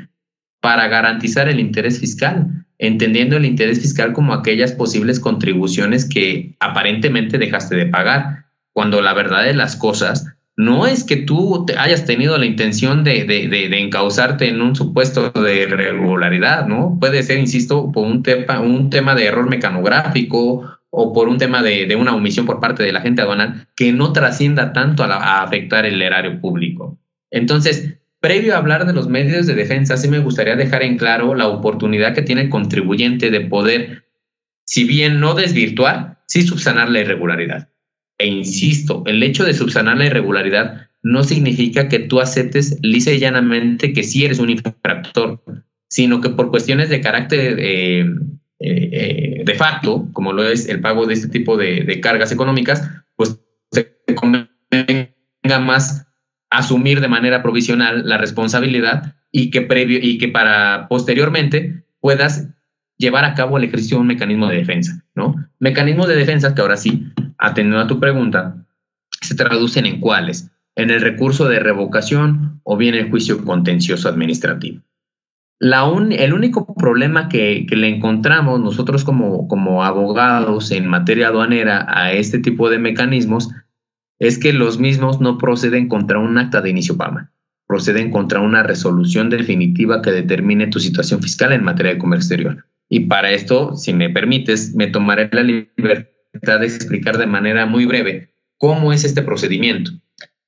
[0.61, 7.39] para garantizar el interés fiscal, entendiendo el interés fiscal como aquellas posibles contribuciones que aparentemente
[7.39, 12.39] dejaste de pagar, cuando la verdad de las cosas no es que tú hayas tenido
[12.39, 16.97] la intención de, de, encauzarte en un supuesto de irregularidad, ¿no?
[17.01, 21.63] Puede ser, insisto, por un tema, un tema de error mecanográfico o por un tema
[21.63, 25.87] de, una omisión por parte de la gente aduanal que no trascienda tanto a, afectar
[25.87, 26.99] el erario público.
[27.33, 31.35] Entonces, previo a hablar de los medios de defensa, sí me gustaría dejar en claro
[31.35, 34.07] la oportunidad que tiene el contribuyente de poder,
[34.65, 37.69] si bien no desvirtuar, sí subsanar la irregularidad.
[38.17, 43.19] E insisto, el hecho de subsanar la irregularidad no significa que tú aceptes lisa y
[43.19, 45.45] llanamente que sí eres un infractor,
[45.91, 48.07] sino que por cuestiones de carácter eh,
[48.59, 53.39] eh, de facto, como lo es el pago de este tipo de, cargas económicas, pues
[53.71, 56.07] te convenga más
[56.51, 62.49] asumir de manera provisional la responsabilidad y que previo y que para posteriormente puedas
[62.97, 65.35] llevar a cabo el ejercicio de un mecanismo de defensa, ¿no?
[65.59, 68.67] Mecanismos de defensa que ahora sí atendiendo a tu pregunta,
[69.21, 70.51] se traducen en cuáles?
[70.77, 74.83] En el recurso de revocación o bien el juicio contencioso administrativo.
[75.61, 82.13] La el único problema que, le encontramos nosotros como, como abogados en materia aduanera a
[82.13, 83.51] este tipo de mecanismos
[84.27, 87.31] es que los mismos no proceden contra un acta de inicio PAMA,
[87.67, 92.67] proceden contra una resolución definitiva que determine tu situación fiscal en materia de comercio exterior.
[92.89, 97.85] Y para esto, si me permites, me tomaré la libertad de explicar de manera muy
[97.85, 99.91] breve cómo es este procedimiento.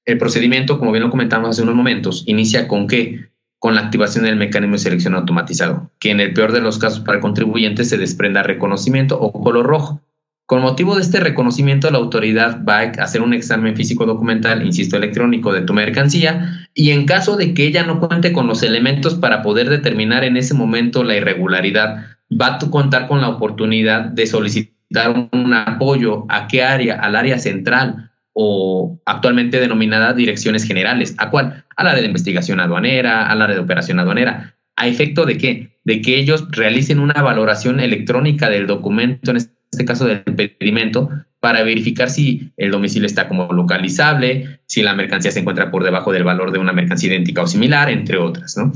[0.06, 3.28] El procedimiento, como bien lo comentamos hace unos momentos, inicia con qué?
[3.58, 7.00] Con la activación del mecanismo de selección automatizado, que en el peor de los casos
[7.00, 10.00] para el contribuyente se desprenda reconocimiento o color rojo.
[10.46, 14.96] Con motivo de este reconocimiento, la autoridad va a hacer un examen físico documental, insisto,
[14.96, 19.16] electrónico de tu mercancía y en caso de que ella no cuente con los elementos
[19.16, 24.26] para poder determinar en ese momento la irregularidad, va a contar con la oportunidad de
[24.28, 31.16] solicitar un apoyo a qué área, al área central o actualmente denominada direcciones generales.
[31.18, 31.64] ¿A cuál?
[31.76, 34.54] Al área de investigación aduanera, al área de operación aduanera.
[34.76, 35.78] ¿A efecto de qué?
[35.84, 41.10] De que ellos realicen una valoración electrónica del documento, en este caso del pedimento,
[41.40, 46.12] para verificar si el domicilio está como localizable, si la mercancía se encuentra por debajo
[46.12, 48.72] del valor de una mercancía idéntica o similar, entre otras, ¿no?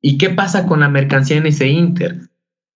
[0.00, 2.16] ¿Y qué pasa con la mercancía en ese inter?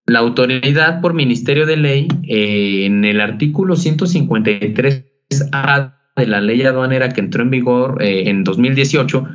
[0.06, 7.10] La autoridad por Ministerio de Ley, eh, en el artículo 153A de la ley aduanera
[7.10, 9.26] que entró en vigor eh, en 2018,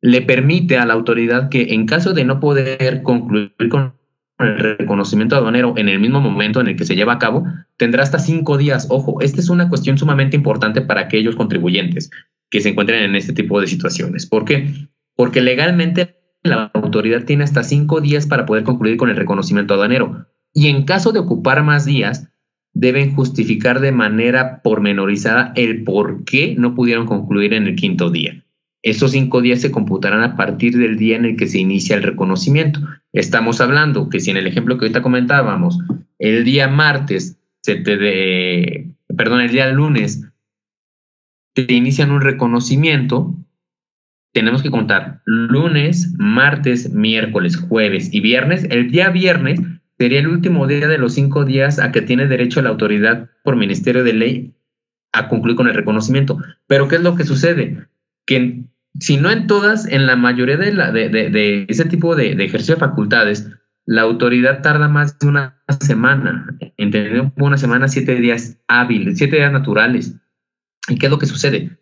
[0.00, 3.94] le permite a la autoridad que en caso de no poder concluir con
[4.42, 7.44] el reconocimiento aduanero en el mismo momento en el que se lleva a cabo,
[7.76, 8.86] tendrá hasta cinco días.
[8.90, 12.10] Ojo, esta es una cuestión sumamente importante para aquellos contribuyentes
[12.50, 14.26] que se encuentren en este tipo de situaciones.
[14.26, 14.72] ¿Por qué?
[15.14, 20.26] Porque legalmente la autoridad tiene hasta cinco días para poder concluir con el reconocimiento aduanero.
[20.52, 22.28] Y en caso de ocupar más días,
[22.72, 28.44] deben justificar de manera pormenorizada el por qué no pudieron concluir en el quinto día.
[28.82, 32.02] Esos cinco días se computarán a partir del día en el que se inicia el
[32.02, 32.80] reconocimiento.
[33.12, 35.78] Estamos hablando que si en el ejemplo que ahorita comentábamos,
[36.18, 40.26] el día martes, se te perdón, el día lunes,
[41.52, 43.34] te inician un reconocimiento,
[44.32, 48.64] tenemos que contar lunes, martes, miércoles, jueves y viernes.
[48.70, 49.60] El día viernes
[49.98, 53.56] sería el último día de los cinco días a que tiene derecho la autoridad por
[53.56, 54.54] Ministerio de Ley
[55.12, 56.38] a concluir con el reconocimiento.
[56.66, 57.88] Pero ¿qué es lo que sucede?
[58.26, 58.64] Que
[58.98, 62.80] si no en todas, en la mayoría de, la, de, ese tipo de, ejercicio de
[62.80, 63.50] facultades,
[63.86, 69.52] la autoridad tarda más de una semana, entendiendo una semana, siete días hábiles, siete días
[69.52, 70.16] naturales.
[70.88, 71.76] ¿Y qué es lo que sucede?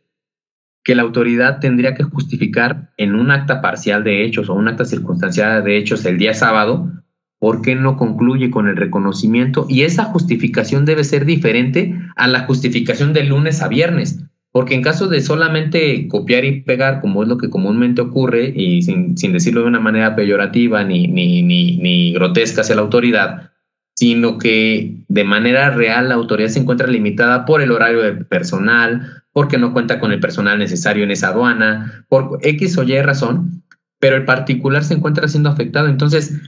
[0.84, 4.86] que la autoridad tendría que justificar en un acta parcial de hechos o un acta
[4.86, 6.90] circunstanciada de hechos el día sábado
[7.38, 12.46] por qué no concluye con el reconocimiento y esa justificación debe ser diferente a la
[12.46, 14.24] justificación de lunes a viernes.
[14.50, 18.82] Porque en caso de solamente copiar y pegar, como es lo que comúnmente ocurre, y
[18.82, 23.50] sin, decirlo de una manera peyorativa ni, ni, ni, ni grotesca hacia la autoridad,
[23.94, 29.24] sino que de manera real la autoridad se encuentra limitada por el horario del personal,
[29.32, 33.64] porque no cuenta con el personal necesario en esa aduana, por X o Y razón,
[33.98, 35.88] pero el particular se encuentra siendo afectado.
[35.88, 36.40] Entonces,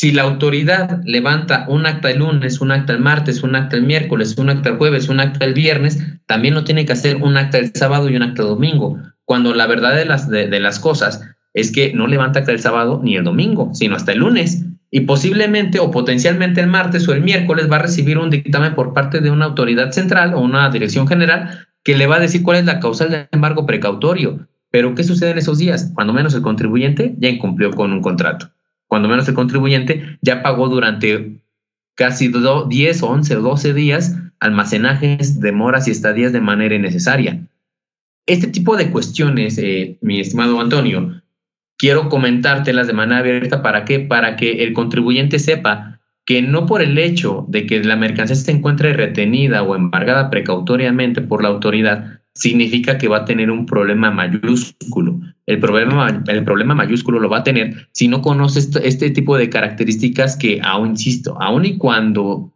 [0.00, 3.82] si la autoridad levanta un acta el lunes, un acta el martes, un acta el
[3.82, 7.36] miércoles, un acta el jueves, un acta el viernes, también lo tiene que hacer un
[7.36, 10.78] acta el sábado y un acta el domingo, cuando la verdad de las, de, las
[10.78, 11.20] cosas
[11.52, 14.64] es que no levanta acta el sábado ni el domingo, sino hasta el lunes.
[14.90, 18.94] Y posiblemente o potencialmente el martes o el miércoles va a recibir un dictamen por
[18.94, 22.56] parte de una autoridad central o una dirección general que le va a decir cuál
[22.56, 24.48] es la causal del embargo precautorio.
[24.70, 25.92] Pero ¿qué sucede en esos días?
[25.94, 28.50] Cuando menos el contribuyente ya incumplió con un contrato.
[28.90, 31.40] Cuando menos el contribuyente ya pagó durante
[31.94, 37.46] casi 10, 11 o 12 días almacenajes, demoras y estadías de manera innecesaria.
[38.26, 41.22] Este tipo de cuestiones, eh, mi estimado Antonio,
[41.78, 44.00] quiero comentártelas de manera abierta para qué?
[44.00, 48.50] Para que el contribuyente sepa que no por el hecho de que la mercancía se
[48.50, 54.10] encuentre retenida o embargada precautoriamente por la autoridad, significa que va a tener un problema
[54.10, 55.20] mayúsculo.
[55.46, 59.36] El problema, el problema mayúsculo lo va a tener si no conoce este, este tipo
[59.36, 62.52] de características que, aún insisto, aún y cuando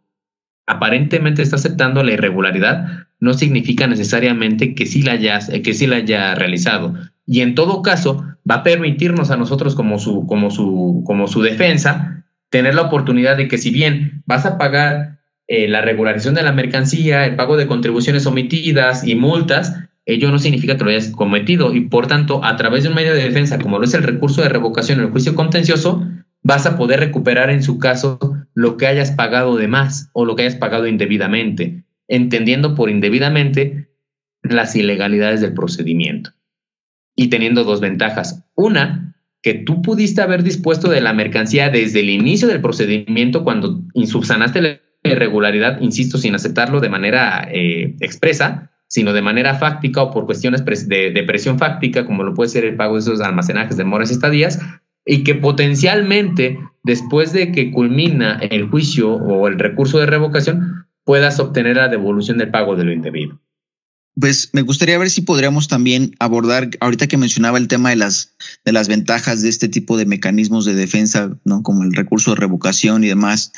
[0.67, 5.97] aparentemente está aceptando la irregularidad, no significa necesariamente que sí la haya, que sí la
[5.97, 6.95] haya realizado.
[7.27, 11.43] Y en todo caso, va a permitirnos a nosotros como su, como su, como su
[11.43, 16.43] defensa tener la oportunidad de que si bien vas a pagar eh, la regularización de
[16.43, 19.75] la mercancía, el pago de contribuciones omitidas y multas,
[20.07, 23.15] ello no significa que lo hayas cometido y por tanto a través de un medio
[23.15, 26.07] de defensa como lo es el recurso de revocación en el juicio contencioso,
[26.43, 28.19] vas a poder recuperar en su caso
[28.53, 33.89] lo que hayas pagado de más o lo que hayas pagado indebidamente, entendiendo por indebidamente
[34.43, 36.31] las ilegalidades del procedimiento.
[37.17, 38.45] Y teniendo dos ventajas.
[38.55, 43.83] Una, que tú pudiste haber dispuesto de la mercancía desde el inicio del procedimiento cuando
[43.95, 50.11] insubsanaste la irregularidad, insisto, sin aceptarlo de manera eh, expresa, sino de manera fáctica o
[50.11, 53.77] por cuestiones de, de, presión fáctica, como lo puede ser el pago de esos almacenajes
[53.77, 54.61] de moras y estadías,
[55.05, 61.39] y que potencialmente, después de que culmina el juicio o el recurso de revocación, puedas
[61.39, 63.41] obtener la devolución del pago de lo indebido.
[64.19, 68.37] Pues me gustaría ver si podríamos también abordar, ahorita que mencionaba el tema de las,
[68.65, 71.65] de las ventajas de este tipo de mecanismos de defensa, ¿no?
[71.65, 73.53] Como el recurso de revocación y demás,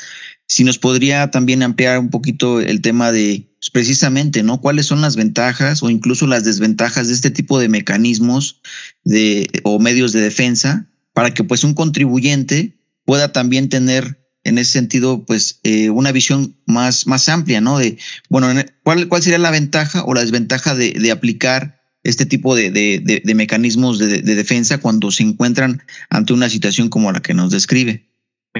[0.47, 4.61] si nos podría también ampliar un poquito el tema de pues, precisamente, ¿no?
[4.61, 8.61] ¿Cuáles son las ventajas o incluso las desventajas de este tipo de mecanismos
[9.03, 14.71] de, o medios de defensa para que pues un contribuyente pueda también tener en ese
[14.71, 17.79] sentido, pues eh, una visión más, más amplia, ¿no?
[17.79, 17.97] De,
[18.29, 18.47] bueno,
[18.83, 23.21] ¿cuál, cuál sería la ventaja o la desventaja de, de aplicar este tipo de, de,
[23.23, 28.06] de mecanismos de, defensa cuando se encuentran ante una situación como la que nos describe?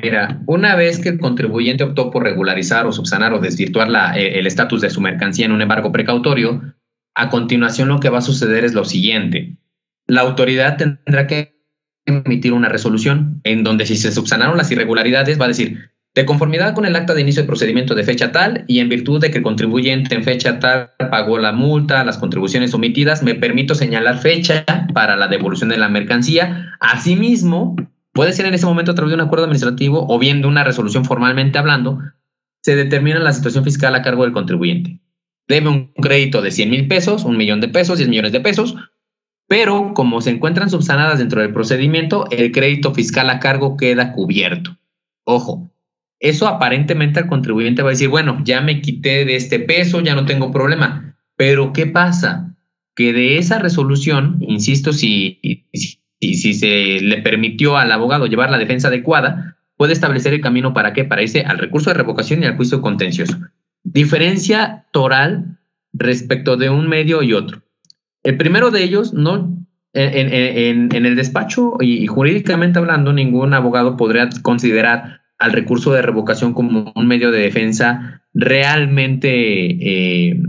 [0.02, 4.48] Mira, una vez que el contribuyente optó por regularizar o subsanar o desvirtuar eh, el
[4.48, 6.76] estatus de su mercancía en un embargo precautorio,
[7.16, 9.58] a continuación lo que va a suceder es lo siguiente.
[10.06, 11.58] La autoridad tendrá que
[12.06, 16.74] emitir una resolución en donde si se subsanaron las irregularidades va a decir, de conformidad
[16.74, 19.38] con el acta de inicio de procedimiento de fecha tal y en virtud de que
[19.38, 24.66] el contribuyente en fecha tal pagó la multa, las contribuciones omitidas, me permito señalar fecha
[24.94, 26.76] para la devolución de la mercancía.
[26.80, 27.76] Asimismo,
[28.18, 30.64] puede ser en ese momento a través de un acuerdo administrativo o bien de una
[30.64, 32.00] resolución formalmente hablando,
[32.64, 35.00] se determina la situación fiscal a cargo del contribuyente.
[35.48, 38.76] Debe un crédito de 100 mil pesos, un millón de pesos, 10 millones de pesos,
[39.48, 44.76] pero como se encuentran subsanadas dentro del procedimiento, el crédito fiscal a cargo queda cubierto.
[45.24, 45.72] Ojo,
[46.20, 50.16] eso aparentemente al contribuyente va a decir, bueno, ya me quité de este peso, ya
[50.16, 51.16] no tengo problema.
[51.36, 52.56] Pero ¿qué pasa?
[52.96, 55.40] Que de esa resolución, insisto, si,
[55.72, 60.74] si, si se le permitió al abogado llevar la defensa adecuada, puede establecer el camino
[60.74, 61.06] para qué?
[61.06, 63.38] Para irse al recurso de revocación y al juicio contencioso.
[63.84, 65.60] Diferencia toral
[65.94, 67.62] respecto de un medio y otro.
[68.24, 69.58] El primero de ellos, no,
[69.94, 76.92] en, el despacho y, jurídicamente hablando, ningún abogado podría considerar al recurso de revocación como
[76.96, 80.42] un medio de defensa realmente eh,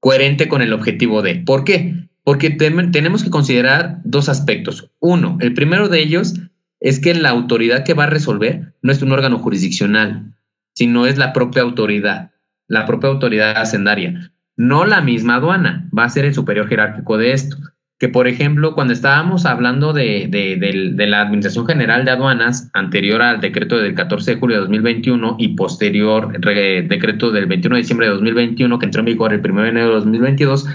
[0.00, 1.36] coherente con el objetivo de.
[1.36, 2.03] ¿Por qué?
[2.24, 4.90] Porque tenemos que considerar dos aspectos.
[4.98, 6.34] Uno, el primero de ellos
[6.80, 10.34] es que la autoridad que va a resolver no es un órgano jurisdiccional,
[10.72, 12.32] sino es la propia autoridad,
[12.66, 17.32] la propia autoridad hacendaria no la misma aduana, va a ser el superior jerárquico de
[17.32, 17.56] esto.
[17.98, 23.40] Que, por ejemplo, cuando estábamos hablando de, de, la Administración General de Aduanas, anterior al
[23.40, 28.14] decreto del 14 de julio de 2021 y posterior decreto del 21 de diciembre de
[28.14, 30.66] 2021, que entró en vigor el 1 de enero de 2022,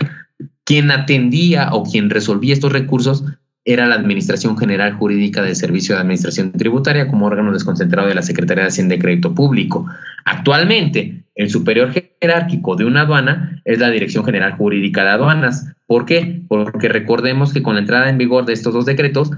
[0.70, 3.24] quien atendía o quien resolvía estos recursos
[3.66, 8.22] era la Administración General Jurídica del Servicio de Administración Tributaria como órgano desconcentrado de la
[8.22, 9.88] Secretaría de Hacienda y Crédito Público.
[10.26, 11.92] Actualmente, el superior
[12.22, 15.74] jerárquico de una aduana es la Dirección General Jurídica de Aduanas.
[15.88, 16.44] ¿Por qué?
[16.48, 19.32] Porque recordemos que con la entrada en vigor de estos dos decretos,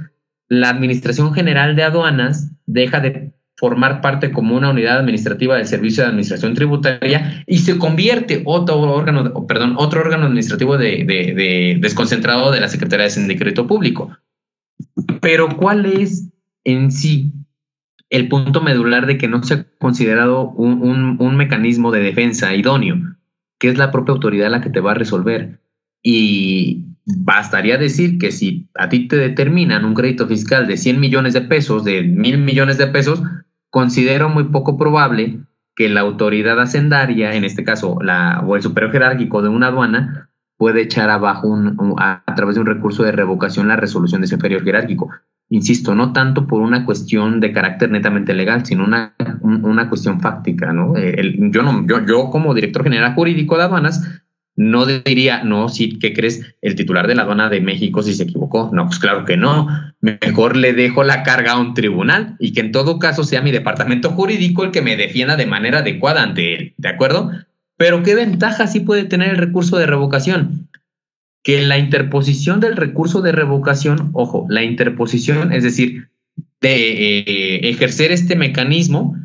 [0.49, 3.31] la Administración General de Aduanas deja de
[3.61, 8.79] formar parte como una unidad administrativa del Servicio de Administración Tributaria y se convierte otro
[8.79, 14.17] órgano, perdón, otro órgano administrativo de, desconcentrado de la Secretaría de Crédito Público.
[15.21, 16.31] Pero ¿cuál es
[16.63, 17.31] en sí
[18.09, 22.97] el punto medular de que no se ha considerado un, mecanismo de defensa idóneo,
[23.59, 25.61] que es la propia autoridad la que te va a resolver.
[26.01, 31.33] Y bastaría decir que si a ti te determinan un crédito fiscal de 100 millones
[31.33, 33.21] de pesos, de mil millones de pesos,
[33.71, 35.39] considero muy poco probable
[35.75, 40.29] que la autoridad hacendaria, en este caso la, o el superior jerárquico de una aduana,
[40.57, 44.35] puede echar abajo un, a, través de un recurso de revocación la resolución de ese
[44.35, 45.09] superior jerárquico.
[45.49, 50.71] Insisto, no tanto por una cuestión de carácter netamente legal, sino una, una cuestión fáctica.
[50.71, 50.95] ¿no?
[50.95, 54.21] Eh, yo, no yo, yo como director general jurídico de aduanas
[54.55, 56.55] no diría, no, sí, ¿qué crees?
[56.61, 58.69] El titular de la aduana de México si se equivocó.
[58.73, 59.67] No, pues claro que no.
[60.01, 63.51] Mejor le dejo la carga a un tribunal y que en todo caso sea mi
[63.51, 66.73] departamento jurídico el que me defienda de manera adecuada ante él.
[66.77, 67.31] ¿De acuerdo?
[67.77, 70.69] Pero ¿qué ventaja sí puede tener el recurso de revocación?
[71.43, 76.09] Que la interposición del recurso de revocación, ojo, la interposición, es decir,
[76.59, 79.15] de eh, ejercer este mecanismo,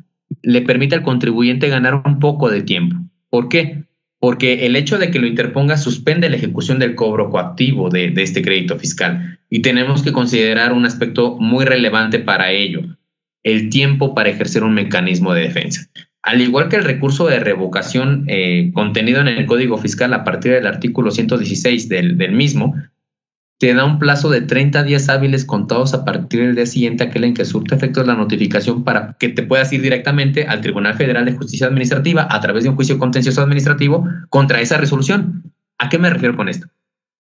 [0.43, 2.97] le permite al contribuyente ganar un poco de tiempo.
[3.29, 3.86] ¿Por qué?
[4.19, 8.43] Porque el hecho de que lo interponga suspende la ejecución del cobro coactivo de, este
[8.43, 9.39] crédito fiscal.
[9.51, 12.83] Y tenemos que considerar un aspecto muy relevante para ello,
[13.43, 15.89] el tiempo para ejercer un mecanismo de defensa.
[16.23, 20.53] Al igual que el recurso de revocación eh, contenido en el Código Fiscal a partir
[20.53, 22.75] del artículo 116 del, del mismo,
[23.59, 27.25] te da un plazo de 30 días hábiles contados a partir del día siguiente aquel
[27.25, 31.25] en que surte efectos la notificación para que te puedas ir directamente al Tribunal Federal
[31.25, 35.55] de Justicia Administrativa a través de un juicio contencioso administrativo contra esa resolución.
[35.79, 36.67] ¿A qué me refiero con esto?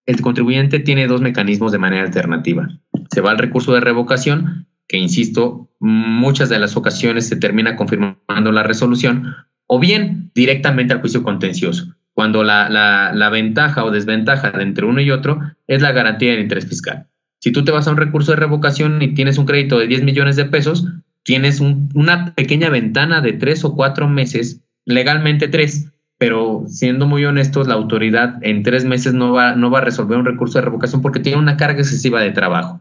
[0.05, 2.69] El contribuyente tiene dos mecanismos de manera alternativa.
[3.11, 8.53] Se va al recurso de revocación, que insisto, muchas de las ocasiones se termina confirmando
[8.53, 9.35] la resolución,
[9.67, 12.71] o bien directamente al juicio contencioso cuando la,
[13.13, 17.09] la, ventaja o desventaja de entre uno y otro es la garantía del interés fiscal.
[17.41, 20.03] Si tú te vas a un recurso de revocación y tienes un crédito de 10
[20.03, 20.87] millones de pesos,
[21.25, 27.69] tienes una pequeña ventana de tres o cuatro meses, legalmente tres, pero siendo muy honestos,
[27.69, 31.03] la autoridad en tres meses no va, no va a resolver un recurso de revocación
[31.03, 32.81] porque tiene una carga excesiva de trabajo.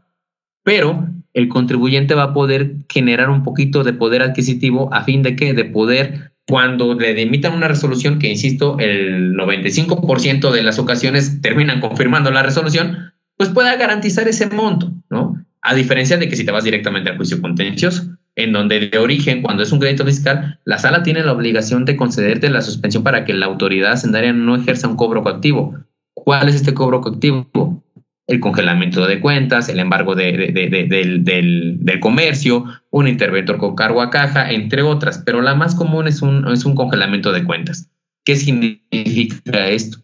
[0.63, 5.35] Pero el contribuyente va a poder generar un poquito de poder adquisitivo a fin de
[5.35, 11.41] que de poder cuando le emitan una resolución, que insisto, el 95% de las ocasiones
[11.41, 15.43] terminan confirmando la resolución, pues pueda garantizar ese monto, ¿no?
[15.61, 18.03] A diferencia de que si te vas directamente al juicio contencioso,
[18.35, 21.95] en donde de origen, cuando es un crédito fiscal, la sala tiene la obligación de
[21.95, 25.75] concederte la suspensión para que la autoridad hacendaria no ejerza un cobro coactivo.
[26.13, 27.83] ¿Cuál es este cobro coactivo?
[28.27, 34.51] El congelamiento de cuentas, el embargo de, del, comercio, un interventor con cargo a caja,
[34.51, 37.89] entre otras, pero la más común es un, es un congelamiento de cuentas.
[38.23, 39.99] ¿Qué significa esto?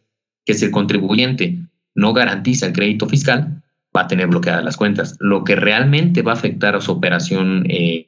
[0.46, 1.58] Que si el contribuyente
[1.96, 3.64] no garantiza el crédito fiscal,
[3.96, 7.66] va a tener bloqueadas las cuentas, lo que realmente va a afectar a su operación
[7.70, 8.08] eh,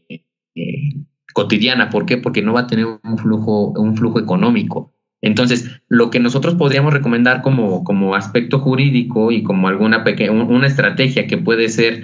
[0.56, 0.94] eh,
[1.34, 1.90] cotidiana.
[1.90, 2.18] ¿Por qué?
[2.18, 4.93] Porque no va a tener un flujo, un flujo económico.
[5.24, 10.68] Entonces, lo que nosotros podríamos recomendar como, como aspecto jurídico y como alguna pequeña, una
[10.68, 12.04] estrategia que puede ser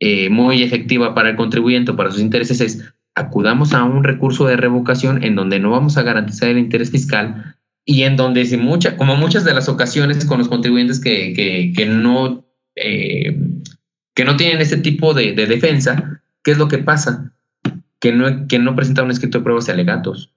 [0.00, 4.46] eh, muy efectiva para el contribuyente o para sus intereses es acudamos a un recurso
[4.46, 7.54] de revocación en donde no vamos a garantizar el interés fiscal
[7.84, 11.34] y en donde, si mucha, como muchas de las ocasiones con los contribuyentes que,
[11.76, 12.46] que, no,
[12.76, 13.38] eh,
[14.14, 17.34] que no tienen ese tipo de, de, defensa, ¿qué es lo que pasa?
[18.00, 20.33] Que no, que no presentan un escrito de pruebas y alegatos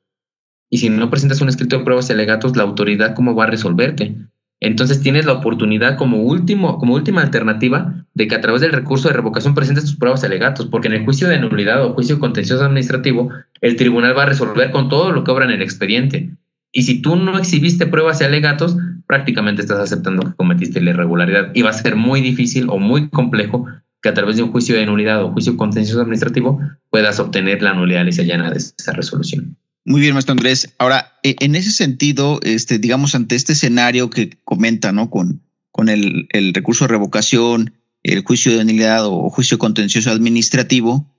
[0.69, 3.47] y si no presentas un escrito de pruebas y alegatos, la autoridad cómo va a
[3.47, 4.15] resolverte.
[4.59, 9.07] Entonces tienes la oportunidad como último, como última alternativa de que a través del recurso
[9.07, 12.19] de revocación presentes tus pruebas y alegatos, porque en el juicio de nulidad o juicio
[12.19, 13.29] contencioso administrativo,
[13.61, 16.31] el tribunal va a resolver con todo lo que obra en el expediente.
[16.71, 21.51] Y si tú no exhibiste pruebas y alegatos, prácticamente estás aceptando que cometiste la irregularidad
[21.53, 23.67] y va a ser muy difícil o muy complejo
[24.01, 26.59] que a través de un juicio de nulidad o juicio contencioso administrativo
[26.89, 29.55] puedas obtener la nulidad y de esa resolución.
[29.87, 30.75] Muy bien, maestro Andrés.
[30.79, 35.09] Ahora, e, en ese sentido, este, digamos, ante este escenario que comenta, ¿no?
[35.09, 37.73] Con, con el, recurso de revocación,
[38.03, 41.09] el juicio de nulidad o juicio contencioso administrativo,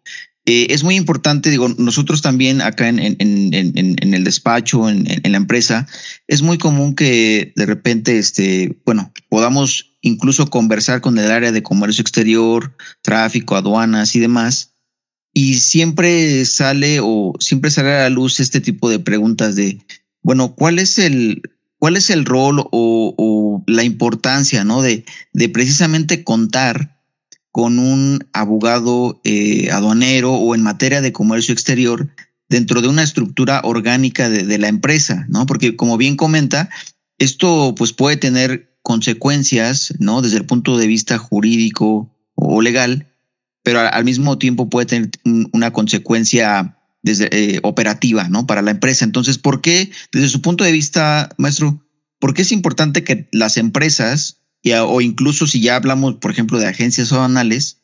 [0.45, 5.87] eh, es muy importante, digo, nosotros también acá en, el despacho, en, la empresa,
[6.27, 11.63] es muy común que de repente, este, bueno, podamos incluso conversar con el área de
[11.63, 14.75] comercio exterior, tráfico, aduanas y demás,
[15.39, 19.79] y siempre sale o siempre sale a la luz este tipo de preguntas de,
[20.21, 21.43] bueno, ¿cuál es el,
[21.79, 24.83] cuál es el rol o, la importancia, ¿no?
[24.83, 27.01] De, de, precisamente contar
[27.53, 32.09] con un abogado eh, aduanero o en materia de comercio exterior
[32.49, 35.47] dentro de una estructura orgánica de, de, la empresa, ¿no?
[35.47, 36.69] Porque como bien comenta,
[37.19, 40.21] esto pues puede tener consecuencias, ¿no?
[40.21, 43.07] Desde el punto de vista jurídico o legal,
[43.69, 45.11] pero al mismo tiempo puede tener
[45.53, 48.47] una consecuencia desde, eh, operativa ¿no?
[48.47, 49.05] para la empresa.
[49.05, 51.85] Entonces, ¿por qué, desde su punto de vista, maestro,
[52.19, 54.41] por qué es importante que las empresas
[54.87, 57.83] o incluso si ya hablamos, por ejemplo, de agencias aduanales,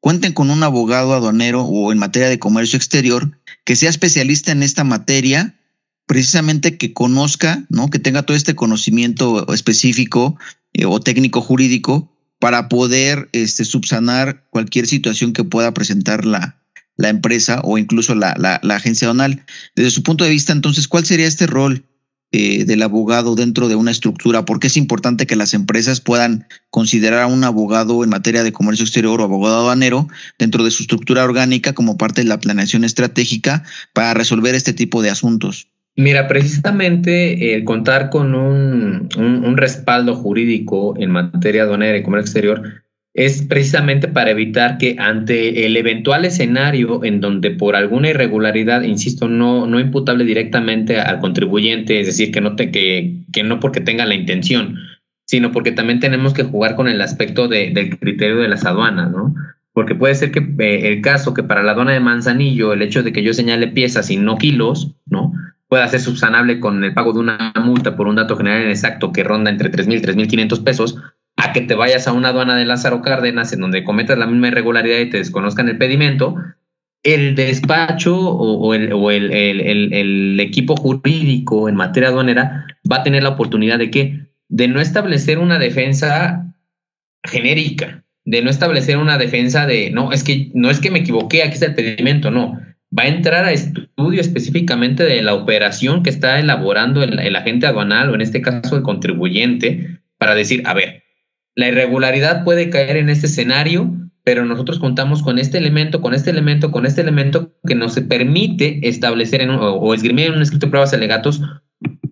[0.00, 4.62] cuenten con un abogado aduanero o en materia de comercio exterior que sea especialista en
[4.62, 5.60] esta materia,
[6.06, 7.90] precisamente que conozca, ¿no?
[7.90, 10.38] Que tenga todo este conocimiento específico
[10.72, 16.58] eh, o técnico jurídico para poder este, subsanar cualquier situación que pueda presentar la,
[16.96, 19.44] la empresa o incluso la, la, agencia aduanal.
[19.74, 21.84] Desde su punto de vista, entonces, ¿cuál sería este rol
[22.32, 24.44] eh, del abogado dentro de una estructura?
[24.44, 28.52] ¿Por qué es importante que las empresas puedan considerar a un abogado en materia de
[28.52, 30.08] comercio exterior o abogado aduanero
[30.38, 35.02] dentro de su estructura orgánica como parte de la planeación estratégica para resolver este tipo
[35.02, 35.68] de asuntos?
[35.98, 42.82] Mira, precisamente el contar con un, un, respaldo jurídico en materia aduanera y comercio exterior
[43.14, 49.26] es precisamente para evitar que ante el eventual escenario en donde por alguna irregularidad, insisto,
[49.26, 53.80] no, no imputable directamente al contribuyente, es decir, que no, te, que, que no porque
[53.80, 54.76] tenga la intención,
[55.24, 59.10] sino porque también tenemos que jugar con el aspecto de, del criterio de las aduanas,
[59.10, 59.34] ¿no?
[59.72, 63.02] Porque puede ser que eh, el caso que para la aduana de Manzanillo, el hecho
[63.02, 65.32] de que yo señale piezas y no kilos, ¿no?
[65.68, 69.24] Pueda ser subsanable con el pago de una multa por un dato general exacto que
[69.24, 70.96] ronda entre 3.000 y 3.500 pesos,
[71.36, 74.48] a que te vayas a una aduana de Lázaro Cárdenas en donde cometas la misma
[74.48, 76.36] irregularidad y te desconozcan el pedimento,
[77.02, 79.60] el despacho o, el, o el, el,
[79.92, 84.80] el, equipo jurídico en materia aduanera va a tener la oportunidad de que de no
[84.80, 86.52] establecer una defensa
[87.22, 91.42] genérica, de no establecer una defensa de no, es que no es que me equivoqué,
[91.42, 92.60] aquí está el pedimento, no.
[92.98, 98.10] Va a entrar a estudio específicamente de la operación que está elaborando el, agente aduanal
[98.10, 101.02] o en este caso el contribuyente para decir, a ver,
[101.54, 103.94] la irregularidad puede caer en este escenario,
[104.24, 108.88] pero nosotros contamos con este elemento, con este elemento, con este elemento que nos permite
[108.88, 111.42] establecer en o, esgrimir en un escrito de pruebas alegatos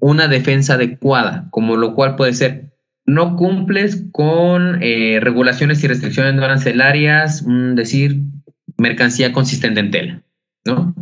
[0.00, 2.74] una defensa adecuada, como lo cual puede ser
[3.06, 8.20] no cumples con eh, regulaciones y restricciones arancelarias, decir
[8.78, 10.22] mercancía consistente en tela,
[10.64, 10.94] ¿no?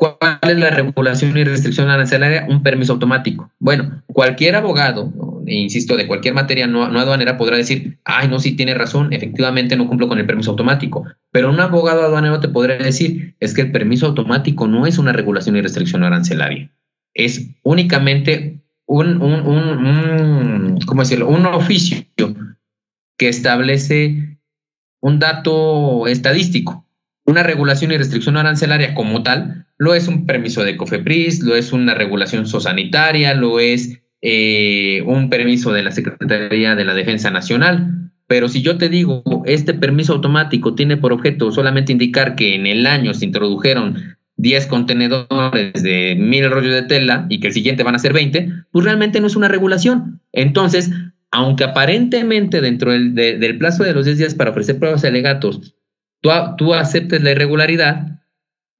[0.00, 2.46] ¿Cuál es la regulación y restricción arancelaria?
[2.48, 3.50] Un permiso automático.
[3.58, 5.12] Bueno, cualquier abogado,
[5.46, 9.12] e insisto, de cualquier materia no, no, aduanera podrá decir, ay, no, sí tiene razón,
[9.12, 11.04] efectivamente no cumplo con el permiso automático.
[11.30, 15.12] Pero un abogado aduanero te podrá decir, es que el permiso automático no es una
[15.12, 16.70] regulación y restricción arancelaria.
[17.12, 21.28] Es únicamente un, un, un, un ¿cómo decirlo?
[21.28, 21.98] Un oficio
[23.18, 24.38] que establece
[25.00, 26.86] un dato estadístico.
[27.30, 31.72] Una regulación y restricción arancelaria como tal lo es un permiso de COFEPRIS, lo es
[31.72, 38.10] una regulación sosanitaria, lo es eh, un permiso de la Secretaría de la Defensa Nacional.
[38.26, 42.66] Pero si yo te digo, este permiso automático tiene por objeto solamente indicar que en
[42.66, 47.84] el año se introdujeron 10 contenedores de mil rollos de tela y que el siguiente
[47.84, 50.20] van a ser 20, pues realmente no es una regulación.
[50.32, 50.90] Entonces,
[51.30, 55.76] aunque aparentemente dentro del, del plazo de los 10 días para ofrecer pruebas de alegatos
[56.20, 58.20] tú, aceptes la irregularidad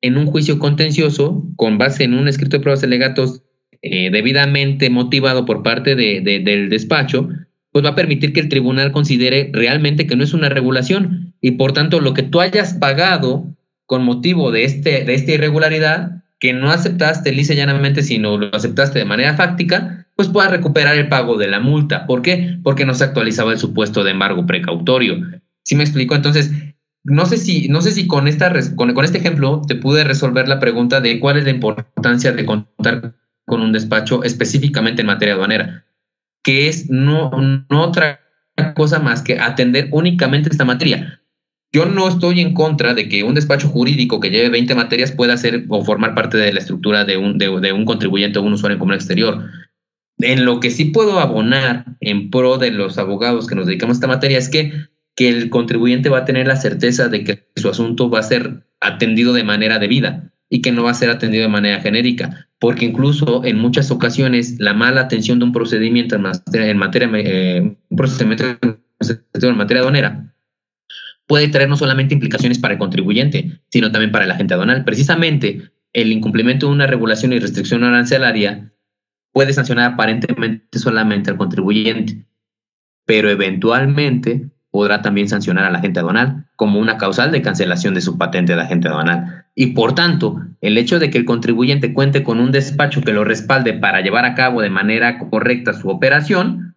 [0.01, 3.43] en un juicio contencioso con base en un escrito de pruebas de legatos
[3.83, 7.29] eh, debidamente motivado por parte de, del despacho,
[7.73, 11.53] pues va a permitir que el tribunal considere realmente que no es una regulación y
[11.53, 13.55] por tanto lo que tú hayas pagado
[13.87, 18.99] con motivo de, este, de esta irregularidad, que no aceptaste lisa llanamente, sino lo aceptaste
[18.99, 22.07] de manera fáctica, pues puedas recuperar el pago de la multa.
[22.07, 22.59] ¿Por qué?
[22.63, 25.19] Porque no se actualizaba el supuesto de embargo precautorio.
[25.65, 26.15] ¿Sí me explico?
[26.15, 26.51] Entonces,
[27.05, 30.49] no sé si, no sé si con, esta, con, con, este ejemplo te pude resolver
[30.49, 33.15] la pregunta de cuál es la importancia de contar
[33.47, 35.87] con un despacho específicamente en materia aduanera,
[36.43, 37.31] que es no,
[37.71, 38.21] otra
[38.75, 41.21] cosa más que atender únicamente esta materia.
[41.73, 45.37] Yo no estoy en contra de que un despacho jurídico que lleve 20 materias pueda
[45.37, 48.55] ser o formar parte de la estructura de un, de, de un contribuyente o un
[48.55, 49.51] usuario en comercio exterior.
[50.19, 53.99] En lo que sí puedo abonar en pro de los abogados que nos dedicamos a
[53.99, 54.73] esta materia es que
[55.21, 58.65] que el contribuyente va a tener la certeza de que su asunto va a ser
[58.81, 62.87] atendido de manera debida y que no va a ser atendido de manera genérica, porque
[62.87, 67.77] incluso en muchas ocasiones la mala atención de un procedimiento en materia, en materia, eh,
[67.95, 70.35] procedimiento en materia aduanera
[71.27, 74.85] puede traer no solamente implicaciones para el contribuyente, sino también para el agente aduanal.
[74.85, 78.73] Precisamente el incumplimiento de una regulación y restricción arancelaria
[79.33, 82.25] puede sancionar aparentemente solamente al contribuyente,
[83.05, 88.19] pero eventualmente podrá también sancionar al agente aduanal como una causal de cancelación de su
[88.19, 89.47] patente de agente aduanal.
[89.55, 93.25] Y por tanto, el hecho de que el contribuyente cuente con un despacho que lo
[93.25, 96.77] respalde para llevar a cabo de manera correcta su operación,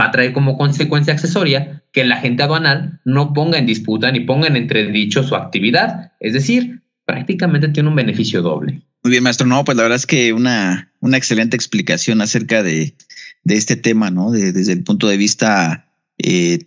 [0.00, 4.20] va a traer como consecuencia accesoria que el agente aduanal no ponga en disputa ni
[4.20, 6.12] ponga en entredicho su actividad.
[6.20, 8.82] Es decir, prácticamente tiene un beneficio doble.
[9.02, 9.46] Muy bien, maestro.
[9.46, 12.94] No, pues la verdad es que una, una excelente explicación acerca de,
[13.42, 14.30] de este tema, ¿no?
[14.30, 15.91] desde el punto de vista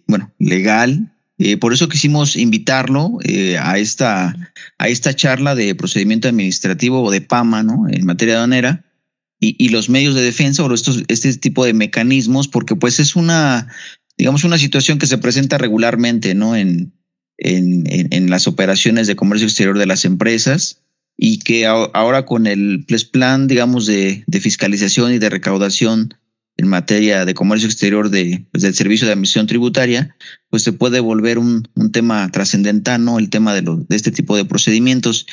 [0.07, 1.13] bueno, legal.
[1.59, 3.19] por eso quisimos invitarlo
[3.59, 7.87] a, esta, a esta charla de procedimiento administrativo o de PAMA, ¿no?
[7.89, 8.85] En materia aduanera.
[9.39, 13.17] Y, y, los medios de defensa o estos, este tipo de mecanismos, porque pues es
[13.17, 13.67] una,
[14.17, 16.55] digamos, una situación que se presenta regularmente, ¿no?
[16.55, 16.93] En,
[17.37, 17.83] en,
[18.13, 20.81] en, las operaciones de comercio exterior de las empresas
[21.17, 26.13] y que ahora con el plan, digamos, de, de, fiscalización y de recaudación
[26.57, 30.15] en materia de comercio exterior de, pues, del servicio de admisión tributaria,
[30.49, 33.19] pues se puede volver un, un tema trascendental, ¿no?
[33.19, 35.27] El tema de, lo, de este tipo de procedimientos.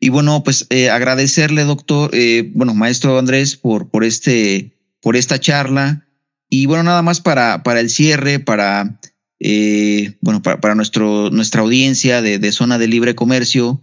[0.00, 5.40] Y bueno, pues eh, agradecerle, doctor, eh, bueno, maestro Andrés, por, por, este, por esta
[5.40, 6.06] charla.
[6.50, 9.00] Y bueno, nada más para, para el cierre, para
[9.40, 13.82] eh, bueno, para, para, nuestro, nuestra audiencia de, de, zona de libre comercio,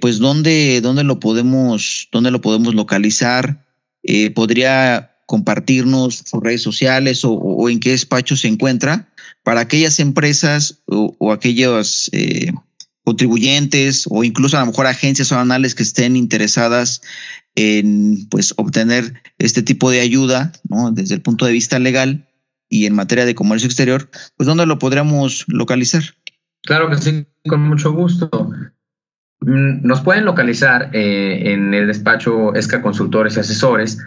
[0.00, 3.66] pues ¿dónde, dónde, lo podemos, dónde lo podemos localizar.
[4.34, 9.08] Podría compartirnos sus redes sociales o, o, en qué despacho se encuentra
[9.42, 12.52] para aquellas empresas o, o aquellos eh,
[13.04, 17.02] contribuyentes o incluso a lo mejor agencias aduanales que estén interesadas
[17.54, 20.90] en pues obtener este tipo de ayuda ¿no?
[20.92, 22.28] desde el punto de vista legal
[22.68, 26.02] y en materia de comercio exterior, pues ¿dónde lo podríamos localizar?
[26.62, 28.28] Claro que sí, con mucho gusto.
[29.40, 33.98] Mm, nos pueden localizar eh, en el despacho ESCA Consultores y Asesores.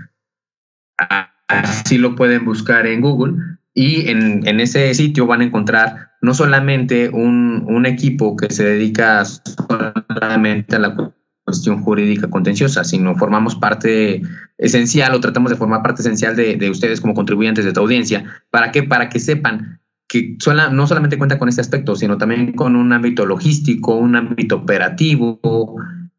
[1.47, 3.34] Así lo pueden buscar en Google
[3.74, 8.64] y en, en ese sitio van a encontrar no solamente un, un equipo que se
[8.64, 14.22] dedica solamente a la cuestión jurídica contenciosa, sino formamos parte
[14.58, 18.26] esencial o tratamos de formar parte esencial de, de ustedes como contribuyentes de tu audiencia.
[18.52, 18.84] ¿Para qué?
[18.84, 20.38] Para que sepan que
[20.72, 25.39] no solamente cuenta con este aspecto, sino también con un ámbito logístico, un ámbito operativo,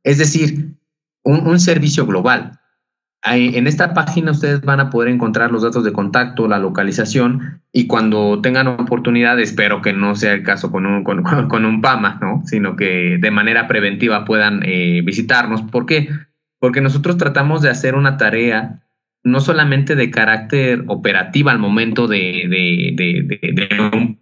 [0.05, 0.77] es decir,
[1.25, 2.60] un, un servicio global.
[3.23, 7.87] En esta página ustedes van a poder encontrar los datos de contacto, la localización y
[7.87, 11.25] cuando tengan oportunidad, espero que no sea el caso con un, con,
[11.67, 12.43] un PAMA, ¿no?
[12.47, 15.61] sino que de manera preventiva puedan eh, visitarnos.
[15.63, 16.09] ¿Por qué?
[16.59, 18.87] Porque nosotros tratamos de hacer una tarea
[19.23, 24.19] no solamente de carácter operativo al momento de, de un,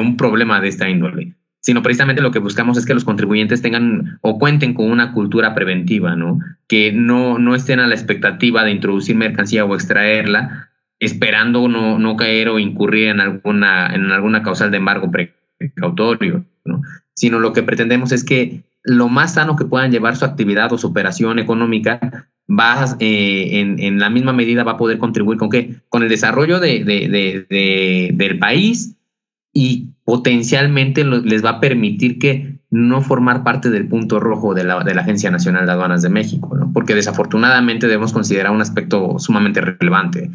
[0.00, 4.18] un problema de esta índole, sino precisamente lo que buscamos es que los contribuyentes tengan
[4.20, 6.40] o cuenten con una cultura preventiva, ¿no?
[6.66, 12.16] Que no, no estén a la expectativa de introducir mercancía o extraerla, esperando no, no
[12.16, 16.82] caer o incurrir en alguna, en alguna causal de embargo precautorio, ¿no?
[17.14, 20.78] Sino lo que pretendemos es que lo más sano que puedan llevar su actividad o
[20.78, 25.48] su operación económica va eh, en, en, la misma medida va a poder contribuir con
[25.48, 25.76] qué?
[25.88, 28.96] Con el desarrollo de, de, de, de del país
[29.52, 34.82] y potencialmente les va a permitir que no formar parte del punto rojo de la,
[34.82, 36.72] de la Agencia Nacional de Aduanas de México, ¿no?
[36.72, 40.30] porque desafortunadamente debemos considerar un aspecto sumamente relevante,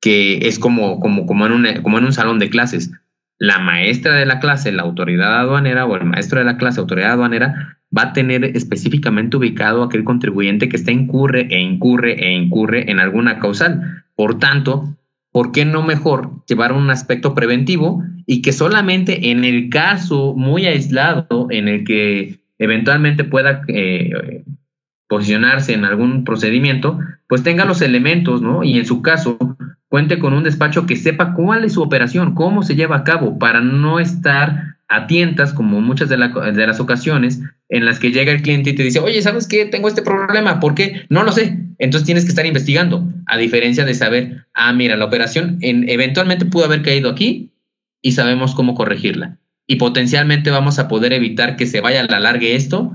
[0.00, 2.90] que es como, como, como, en un, como en un salón de clases.
[3.38, 7.12] La maestra de la clase, la autoridad aduanera o el maestro de la clase, autoridad
[7.12, 12.90] aduanera, va a tener específicamente ubicado aquel contribuyente que está incurre e incurre e incurre
[12.90, 14.04] en alguna causal.
[14.16, 14.96] Por tanto,
[15.36, 20.64] ¿por qué no mejor llevar un aspecto preventivo y que solamente en el caso muy
[20.64, 24.44] aislado en el que eventualmente pueda eh,
[25.08, 28.64] posicionarse en algún procedimiento, pues tenga los elementos, ¿no?
[28.64, 29.36] Y en su caso,
[29.88, 33.38] cuente con un despacho que sepa cuál es su operación, cómo se lleva a cabo,
[33.38, 38.12] para no estar a tientas, como muchas de, la, de las ocasiones, en las que
[38.12, 39.66] llega el cliente y te dice, oye, ¿sabes qué?
[39.66, 41.06] Tengo este problema, ¿por qué?
[41.08, 41.58] No lo sé.
[41.78, 46.46] Entonces tienes que estar investigando, a diferencia de saber, ah, mira, la operación en, eventualmente
[46.46, 47.52] pudo haber caído aquí
[48.00, 49.38] y sabemos cómo corregirla.
[49.66, 52.92] Y potencialmente vamos a poder evitar que se vaya a la largue esto.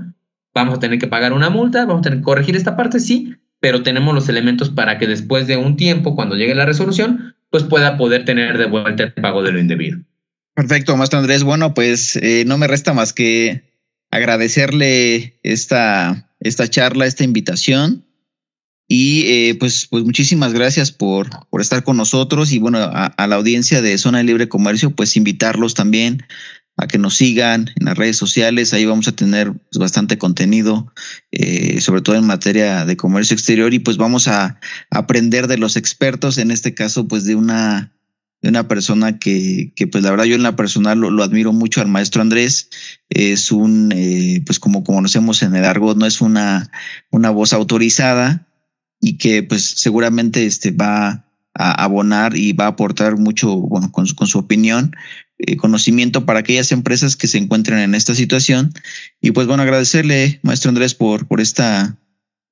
[0.54, 3.34] Vamos a tener que pagar una multa, vamos a tener que corregir esta parte, sí,
[3.60, 7.62] pero tenemos los elementos para que después de un tiempo, cuando llegue la resolución, pues
[7.62, 9.98] pueda poder tener de vuelta el pago de lo indebido.
[10.54, 11.44] Perfecto, maestro Andrés.
[11.44, 13.72] Bueno, pues eh, no me resta más que
[14.10, 18.04] agradecerle esta, esta charla, esta invitación.
[18.86, 23.36] Y eh, pues, pues muchísimas gracias por, por estar con nosotros y bueno, a, la
[23.36, 26.24] audiencia de Zona de Libre Comercio, pues invitarlos también
[26.76, 28.74] a que nos sigan en las redes sociales.
[28.74, 30.92] Ahí vamos a tener pues, bastante contenido,
[31.30, 35.76] eh, sobre todo en materia de comercio exterior y pues vamos a aprender de los
[35.76, 37.94] expertos, en este caso pues de una
[38.42, 41.52] de una persona que, que, pues la verdad yo en la personal lo, lo admiro
[41.52, 42.68] mucho al maestro Andrés.
[43.08, 46.70] Es un, eh, pues como conocemos en el argot, no es una,
[47.10, 48.48] una voz autorizada
[49.00, 51.24] y que pues seguramente este va
[51.54, 54.96] a abonar y va a aportar mucho, bueno, con su, con su opinión,
[55.38, 58.72] eh, conocimiento para aquellas empresas que se encuentren en esta situación.
[59.20, 61.96] Y pues bueno, agradecerle, maestro Andrés, por, por esta,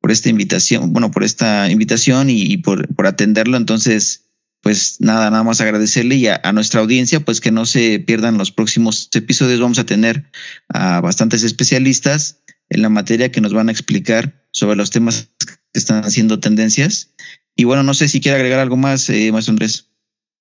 [0.01, 3.57] por esta invitación, bueno, por esta invitación y, y por, por atenderlo.
[3.57, 4.30] Entonces,
[4.61, 8.53] pues nada, nada más agradecerle y a, nuestra audiencia, pues que no se pierdan los
[8.53, 9.61] próximos episodios.
[9.61, 10.31] Vamos a tener
[10.69, 15.55] a bastantes especialistas en la materia que nos van a explicar sobre los temas que
[15.73, 17.15] están haciendo tendencias.
[17.57, 19.87] Y bueno, no sé si quiere agregar algo más, eh, maestro Andrés.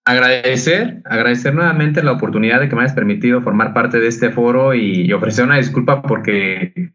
[0.05, 4.74] Agradecer, agradecer nuevamente la oportunidad de que me hayas permitido formar parte de este foro
[4.74, 6.93] y ofrecer una disculpa porque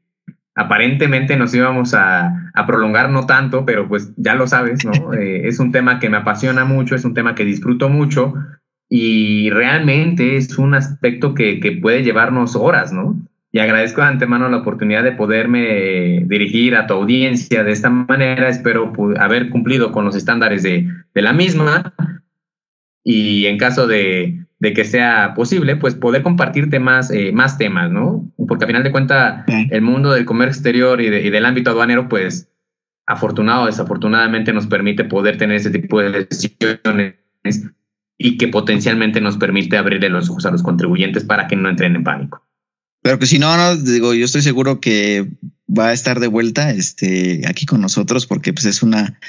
[0.55, 4.93] aparentemente nos íbamos a, prolongar no tanto, pero pues ya lo sabes, ¿no?
[5.15, 8.35] Eh, es un tema que me apasiona mucho, es un tema que disfruto mucho
[8.89, 13.21] y realmente es un aspecto que, que puede llevarnos horas, ¿no?
[13.53, 18.49] Y agradezco de antemano la oportunidad de poderme dirigir a tu audiencia de esta manera.
[18.49, 21.95] Espero haber cumplido con los estándares de, de la misma
[23.05, 27.91] y en caso de, de que sea posible, pues poder compartirte más, eh, más temas,
[27.91, 28.33] ¿no?
[28.49, 32.49] Porque a final de cuentas, el mundo del comercio exterior y, del ámbito aduanero, pues
[33.05, 37.15] afortunado o desafortunadamente nos permite poder tener ese tipo de decisiones
[38.17, 41.95] y que potencialmente nos permite abrirle los ojos a los contribuyentes para que no entren
[41.97, 42.43] en pánico.
[43.03, 45.29] Pero que si no, no, digo, yo estoy seguro que
[45.69, 49.21] va a estar de vuelta este, aquí con nosotros porque pues es una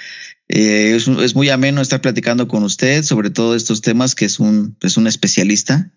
[0.47, 4.77] eh, es, muy ameno estar platicando con usted sobre todos estos temas, que es un,
[4.81, 5.91] es un especialista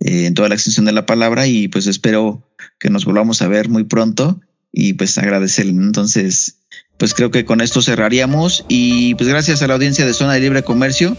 [0.00, 3.48] eh, en toda la extensión de la palabra y pues espero que nos volvamos a
[3.48, 4.40] ver muy pronto
[4.72, 5.72] y pues agradecerle.
[5.72, 6.58] Entonces,
[6.96, 10.40] pues creo que con esto cerraríamos y pues gracias a la audiencia de Zona de
[10.40, 11.16] Libre Comercio.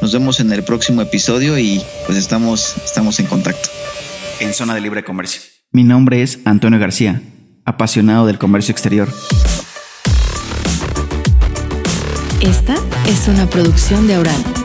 [0.00, 3.68] Nos vemos en el próximo episodio y pues estamos, estamos en contacto.
[4.40, 5.42] En Zona de Libre Comercio.
[5.70, 7.22] Mi nombre es Antonio García,
[7.64, 9.08] apasionado del comercio exterior.
[12.42, 12.74] Esta
[13.06, 14.61] es una producción de Oral.